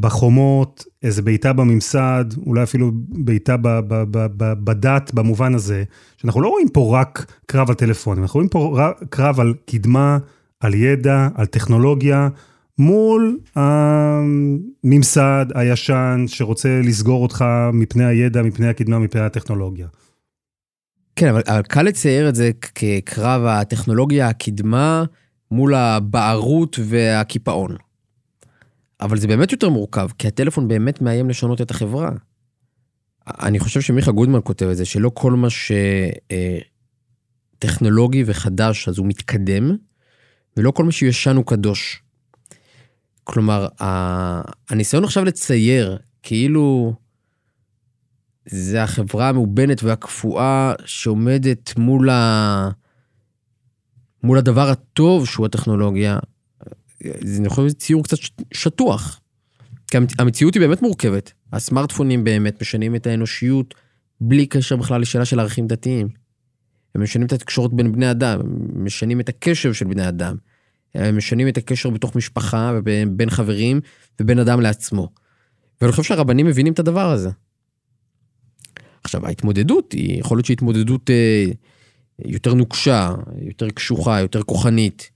בחומות, 0.00 0.84
איזה 1.02 1.22
בעיטה 1.22 1.52
בממסד, 1.52 2.24
אולי 2.46 2.62
אפילו 2.62 2.90
בעיטה 2.94 3.56
בדת 4.64 5.14
במובן 5.14 5.54
הזה, 5.54 5.84
שאנחנו 6.16 6.40
לא 6.40 6.48
רואים 6.48 6.68
פה 6.68 6.98
רק 7.00 7.32
קרב 7.46 7.68
על 7.68 7.74
טלפונים, 7.74 8.22
אנחנו 8.22 8.38
רואים 8.38 8.48
פה 8.48 8.78
קרב 9.10 9.40
על 9.40 9.54
קדמה, 9.66 10.18
על 10.60 10.74
ידע, 10.74 11.28
על 11.34 11.46
טכנולוגיה, 11.46 12.28
מול 12.78 13.38
הממסד 13.56 15.46
הישן 15.54 16.24
שרוצה 16.26 16.80
לסגור 16.84 17.22
אותך 17.22 17.44
מפני 17.72 18.04
הידע, 18.04 18.42
מפני 18.42 18.68
הקדמה, 18.68 18.98
מפני 18.98 19.20
הטכנולוגיה. 19.20 19.86
כן, 21.16 21.28
אבל, 21.28 21.42
אבל 21.46 21.62
קל 21.62 21.82
לצייר 21.82 22.28
את 22.28 22.34
זה 22.34 22.50
כקרב 22.74 23.44
הטכנולוגיה, 23.44 24.28
הקדמה, 24.28 25.04
מול 25.50 25.74
הבערות 25.74 26.78
והקיפאון. 26.84 27.76
אבל 29.00 29.18
זה 29.18 29.26
באמת 29.26 29.52
יותר 29.52 29.68
מורכב, 29.68 30.08
כי 30.18 30.28
הטלפון 30.28 30.68
באמת 30.68 31.00
מאיים 31.00 31.30
לשנות 31.30 31.60
את 31.60 31.70
החברה. 31.70 32.10
אני 33.26 33.58
חושב 33.58 33.80
שמיכה 33.80 34.10
גודמן 34.10 34.40
כותב 34.44 34.66
את 34.66 34.76
זה, 34.76 34.84
שלא 34.84 35.10
כל 35.14 35.32
מה 35.32 35.48
שטכנולוגי 37.58 38.24
וחדש 38.26 38.88
אז 38.88 38.98
הוא 38.98 39.06
מתקדם, 39.06 39.76
ולא 40.56 40.70
כל 40.70 40.84
מה 40.84 40.92
שישן 40.92 41.36
הוא 41.36 41.46
קדוש. 41.46 42.02
כלומר, 43.24 43.68
הניסיון 44.70 45.04
עכשיו 45.04 45.24
לצייר 45.24 45.98
כאילו 46.22 46.94
זה 48.46 48.82
החברה 48.82 49.28
המאובנת 49.28 49.82
והקפואה 49.82 50.72
שעומדת 50.84 51.78
מול, 51.78 52.10
ה... 52.10 52.70
מול 54.22 54.38
הדבר 54.38 54.68
הטוב 54.68 55.26
שהוא 55.26 55.46
הטכנולוגיה, 55.46 56.18
זה 57.24 57.42
יכול 57.46 57.64
להיות 57.64 57.76
ציור 57.76 58.04
קצת 58.04 58.16
שטוח. 58.54 59.20
כי 59.90 59.96
המציאות 60.18 60.54
היא 60.54 60.60
באמת 60.60 60.82
מורכבת. 60.82 61.32
הסמארטפונים 61.52 62.24
באמת 62.24 62.60
משנים 62.60 62.96
את 62.96 63.06
האנושיות 63.06 63.74
בלי 64.20 64.46
קשר 64.46 64.76
בכלל 64.76 65.00
לשאלה 65.00 65.24
של 65.24 65.40
ערכים 65.40 65.66
דתיים. 65.66 66.08
הם 66.94 67.02
משנים 67.02 67.26
את 67.26 67.32
התקשורת 67.32 67.72
בין 67.72 67.92
בני 67.92 68.10
אדם, 68.10 68.40
הם 68.40 68.84
משנים 68.84 69.20
את 69.20 69.28
הקשב 69.28 69.72
של 69.72 69.84
בני 69.84 70.08
אדם. 70.08 70.36
הם 70.94 71.16
משנים 71.16 71.48
את 71.48 71.56
הקשר 71.56 71.90
בתוך 71.90 72.16
משפחה 72.16 72.72
ובין 72.74 73.30
חברים 73.30 73.80
ובין 74.20 74.38
אדם 74.38 74.60
לעצמו. 74.60 75.08
ואני 75.80 75.92
חושב 75.92 76.02
שהרבנים 76.02 76.46
מבינים 76.46 76.72
את 76.72 76.78
הדבר 76.78 77.10
הזה. 77.10 77.30
עכשיו, 79.04 79.26
ההתמודדות 79.26 79.92
היא, 79.92 80.20
יכול 80.20 80.36
להיות 80.36 80.46
שהיא 80.46 80.54
התמודדות 80.54 81.10
אה, 81.10 81.44
יותר 82.24 82.54
נוקשה, 82.54 83.14
יותר 83.42 83.70
קשוחה, 83.70 84.20
יותר 84.20 84.42
כוחנית. 84.42 85.10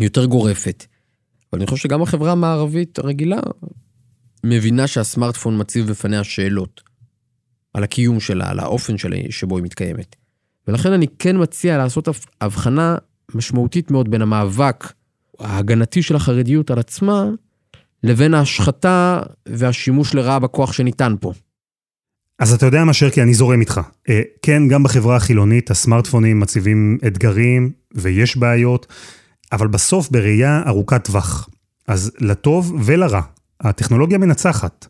יותר 0.00 0.24
גורפת. 0.24 0.86
אבל 1.52 1.60
אני 1.60 1.66
חושב 1.66 1.82
שגם 1.82 2.02
החברה 2.02 2.32
המערבית 2.32 2.98
הרגילה 2.98 3.40
מבינה 4.44 4.86
שהסמארטפון 4.86 5.60
מציב 5.60 5.86
בפניה 5.86 6.24
שאלות 6.24 6.80
על 7.74 7.84
הקיום 7.84 8.20
שלה, 8.20 8.50
על 8.50 8.58
האופן 8.58 8.98
שלה, 8.98 9.16
שבו 9.30 9.56
היא 9.56 9.64
מתקיימת. 9.64 10.16
ולכן 10.68 10.92
אני 10.92 11.06
כן 11.18 11.42
מציע 11.42 11.78
לעשות 11.78 12.08
הבחנה 12.40 12.96
משמעותית 13.34 13.90
מאוד 13.90 14.10
בין 14.10 14.22
המאבק 14.22 14.92
ההגנתי 15.38 16.02
של 16.02 16.16
החרדיות 16.16 16.70
על 16.70 16.78
עצמה, 16.78 17.24
לבין 18.02 18.34
ההשחתה 18.34 19.20
והשימוש 19.48 20.14
לרעה 20.14 20.38
בכוח 20.38 20.72
שניתן 20.72 21.14
פה. 21.20 21.32
אז 22.38 22.52
אתה 22.52 22.66
יודע 22.66 22.84
מה, 22.84 22.92
שרקי, 22.92 23.22
אני 23.22 23.34
זורם 23.34 23.60
איתך. 23.60 23.80
אה, 24.08 24.22
כן, 24.42 24.68
גם 24.68 24.82
בחברה 24.82 25.16
החילונית 25.16 25.70
הסמארטפונים 25.70 26.40
מציבים 26.40 26.98
אתגרים 27.06 27.72
ויש 27.94 28.36
בעיות. 28.36 28.86
אבל 29.52 29.66
בסוף 29.66 30.10
בראייה 30.10 30.62
ארוכת 30.66 31.04
טווח. 31.04 31.48
אז 31.88 32.12
לטוב 32.20 32.74
ולרע, 32.84 33.20
הטכנולוגיה 33.60 34.18
מנצחת. 34.18 34.86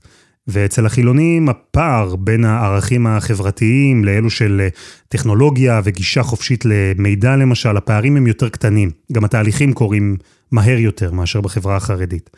ואצל 0.46 0.86
החילונים 0.86 1.48
הפער 1.48 2.16
בין 2.16 2.44
הערכים 2.44 3.06
החברתיים 3.06 4.04
לאלו 4.04 4.30
של 4.30 4.60
אה, 4.60 4.68
טכנולוגיה 5.08 5.80
וגישה 5.84 6.22
חופשית 6.22 6.64
למידע 6.64 7.36
למשל, 7.36 7.76
הפערים 7.76 8.16
הם 8.16 8.26
יותר 8.26 8.48
קטנים. 8.48 8.90
גם 9.12 9.24
התהליכים 9.24 9.72
קורים 9.72 10.16
מהר 10.52 10.78
יותר 10.78 11.12
מאשר 11.12 11.40
בחברה 11.40 11.76
החרדית. 11.76 12.30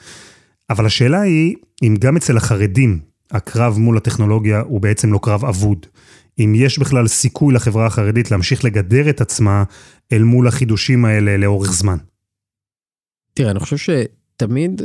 אבל 0.70 0.87
השאלה 0.87 1.20
היא, 1.20 1.56
אם 1.82 1.96
גם 1.98 2.16
אצל 2.16 2.37
החרדים 2.37 2.98
הקרב 3.30 3.78
מול 3.78 3.96
הטכנולוגיה 3.96 4.60
הוא 4.60 4.80
בעצם 4.80 5.12
לא 5.12 5.20
קרב 5.22 5.44
אבוד. 5.44 5.87
אם 6.38 6.52
יש 6.56 6.78
בכלל 6.78 7.06
סיכוי 7.06 7.54
לחברה 7.54 7.87
החרדית 7.87 8.30
להמשיך 8.30 8.64
לגדר 8.64 9.10
את 9.10 9.20
עצמה 9.20 9.64
אל 10.12 10.22
מול 10.22 10.48
החידושים 10.48 11.04
האלה 11.04 11.37
לאורך 11.37 11.72
זמן. 11.72 11.96
תראה, 13.35 13.51
אני 13.51 13.61
חושב 13.61 13.77
שתמיד, 13.77 14.83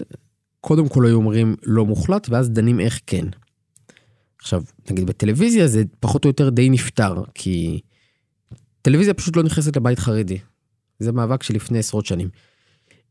קודם 0.61 0.89
כל 0.89 1.05
היו 1.05 1.15
אומרים 1.15 1.55
לא 1.63 1.85
מוחלט, 1.85 2.29
ואז 2.29 2.49
דנים 2.49 2.79
איך 2.79 2.99
כן. 3.07 3.25
עכשיו, 4.39 4.63
נגיד 4.91 5.05
בטלוויזיה 5.05 5.67
זה 5.67 5.83
פחות 5.99 6.25
או 6.25 6.29
יותר 6.29 6.49
די 6.49 6.69
נפתר, 6.69 7.23
כי 7.33 7.79
טלוויזיה 8.81 9.13
פשוט 9.13 9.35
לא 9.35 9.43
נכנסת 9.43 9.75
לבית 9.75 9.99
חרדי. 9.99 10.37
זה 10.99 11.11
מאבק 11.11 11.43
שלפני 11.43 11.79
עשרות 11.79 12.05
שנים. 12.05 12.29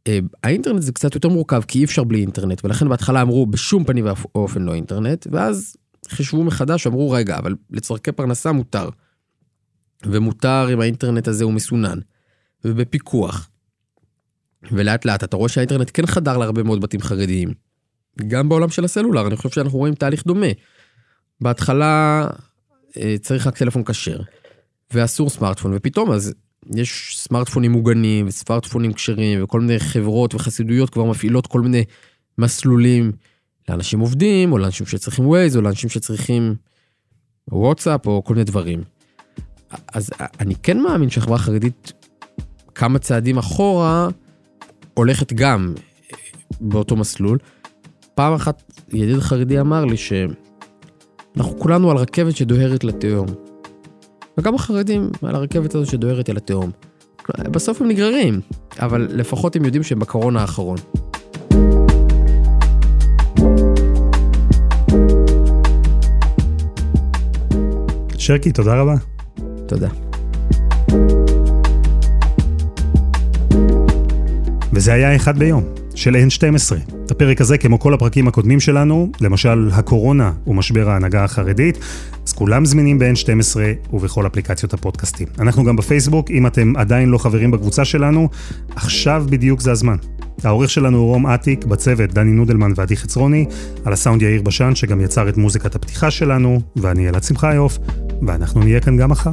אה, 0.06 0.18
האינטרנט 0.44 0.82
זה 0.82 0.92
קצת 0.92 1.14
יותר 1.14 1.28
מורכב, 1.28 1.62
כי 1.68 1.78
אי 1.78 1.84
אפשר 1.84 2.04
בלי 2.04 2.20
אינטרנט, 2.20 2.64
ולכן 2.64 2.88
בהתחלה 2.88 3.22
אמרו 3.22 3.46
בשום 3.46 3.84
פנים 3.84 4.04
ואופן 4.06 4.62
לא 4.62 4.74
אינטרנט, 4.74 5.26
ואז 5.30 5.76
חישבו 6.08 6.44
מחדש 6.44 6.86
ואמרו 6.86 7.10
רגע, 7.10 7.38
אבל 7.38 7.54
לצורכי 7.70 8.12
פרנסה 8.12 8.52
מותר. 8.52 8.88
ומותר 10.06 10.72
אם 10.72 10.80
האינטרנט 10.80 11.28
הזה 11.28 11.44
הוא 11.44 11.52
מסונן, 11.52 11.98
ובפיקוח. 12.64 13.50
ולאט 14.72 15.04
לאט 15.04 15.24
אתה 15.24 15.36
רואה 15.36 15.48
שהאינטרנט 15.48 15.90
כן 15.94 16.06
חדר 16.06 16.36
להרבה 16.36 16.62
מאוד 16.62 16.80
בתים 16.80 17.00
חרדיים. 17.00 17.54
גם 18.26 18.48
בעולם 18.48 18.68
של 18.68 18.84
הסלולר, 18.84 19.26
אני 19.26 19.36
חושב 19.36 19.48
שאנחנו 19.48 19.78
רואים 19.78 19.94
תהליך 19.94 20.24
דומה. 20.26 20.46
בהתחלה 21.40 22.26
אה, 22.96 23.16
צריך 23.20 23.46
רק 23.46 23.58
טלפון 23.58 23.84
כשר, 23.84 24.20
ואסור 24.92 25.30
סמארטפון, 25.30 25.72
ופתאום 25.74 26.12
אז 26.12 26.34
יש 26.74 27.18
סמארטפונים 27.18 27.72
מוגנים 27.72 28.26
וסמארטפונים 28.26 28.92
כשרים 28.92 29.44
וכל 29.44 29.60
מיני 29.60 29.78
חברות 29.78 30.34
וחסידויות 30.34 30.90
כבר 30.90 31.04
מפעילות 31.04 31.46
כל 31.46 31.60
מיני 31.60 31.84
מסלולים 32.38 33.12
לאנשים 33.68 34.00
עובדים 34.00 34.52
או 34.52 34.58
לאנשים 34.58 34.86
שצריכים 34.86 35.26
ווייז 35.26 35.56
או 35.56 35.62
לאנשים 35.62 35.90
שצריכים 35.90 36.54
וואטסאפ 37.50 38.06
או 38.06 38.24
כל 38.24 38.34
מיני 38.34 38.44
דברים. 38.44 38.82
אז 39.92 40.10
אני 40.40 40.54
כן 40.54 40.80
מאמין 40.80 41.10
שהחברה 41.10 41.36
החרדית 41.36 41.92
כמה 42.74 42.98
צעדים 42.98 43.38
אחורה 43.38 44.08
הולכת 44.98 45.32
גם 45.32 45.74
באותו 46.60 46.96
מסלול. 46.96 47.38
פעם 48.14 48.32
אחת 48.32 48.62
ידיד 48.92 49.18
חרדי 49.18 49.60
אמר 49.60 49.84
לי 49.84 49.96
שאנחנו 49.96 51.58
כולנו 51.58 51.90
על 51.90 51.96
רכבת 51.96 52.36
שדוהרת 52.36 52.84
לתהום. 52.84 53.26
וגם 54.38 54.54
החרדים 54.54 55.10
על 55.22 55.34
הרכבת 55.34 55.74
הזו 55.74 55.90
שדוהרת 55.90 56.30
אל 56.30 56.36
התהום. 56.36 56.70
בסוף 57.38 57.80
הם 57.80 57.88
נגררים, 57.88 58.40
אבל 58.78 59.08
לפחות 59.10 59.56
הם 59.56 59.64
יודעים 59.64 59.82
שהם 59.82 59.98
בקרון 59.98 60.36
האחרון. 60.36 60.76
שרקי, 68.18 68.52
תודה 68.52 68.80
רבה. 68.80 68.94
תודה. 69.66 69.88
וזה 74.78 74.92
היה 74.92 75.16
אחד 75.16 75.38
ביום, 75.38 75.62
של 75.94 76.16
N12. 76.16 76.74
הפרק 77.10 77.40
הזה, 77.40 77.58
כמו 77.58 77.78
כל 77.78 77.94
הפרקים 77.94 78.28
הקודמים 78.28 78.60
שלנו, 78.60 79.12
למשל 79.20 79.70
הקורונה 79.72 80.32
ומשבר 80.46 80.90
ההנהגה 80.90 81.24
החרדית, 81.24 81.78
אז 82.26 82.32
כולם 82.32 82.64
זמינים 82.64 82.98
ב-N12 82.98 83.56
ובכל 83.92 84.26
אפליקציות 84.26 84.74
הפודקאסטים. 84.74 85.28
אנחנו 85.38 85.64
גם 85.64 85.76
בפייסבוק, 85.76 86.30
אם 86.30 86.46
אתם 86.46 86.72
עדיין 86.76 87.08
לא 87.08 87.18
חברים 87.18 87.50
בקבוצה 87.50 87.84
שלנו, 87.84 88.28
עכשיו 88.76 89.24
בדיוק 89.30 89.60
זה 89.60 89.72
הזמן. 89.72 89.96
העורך 90.44 90.70
שלנו 90.70 90.98
הוא 90.98 91.06
רום 91.06 91.26
אטיק, 91.26 91.64
בצוות 91.64 92.14
דני 92.14 92.30
נודלמן 92.30 92.72
ועדי 92.76 92.96
חצרוני, 92.96 93.46
על 93.84 93.92
הסאונד 93.92 94.22
יאיר 94.22 94.42
בשן 94.42 94.74
שגם 94.74 95.00
יצר 95.00 95.28
את 95.28 95.36
מוזיקת 95.36 95.74
הפתיחה 95.74 96.10
שלנו, 96.10 96.60
ואני 96.76 97.08
אלעד 97.08 97.22
שמחיוף, 97.22 97.78
ואנחנו 98.26 98.60
נהיה 98.62 98.80
כאן 98.80 98.96
גם 98.96 99.10
מחר. 99.10 99.32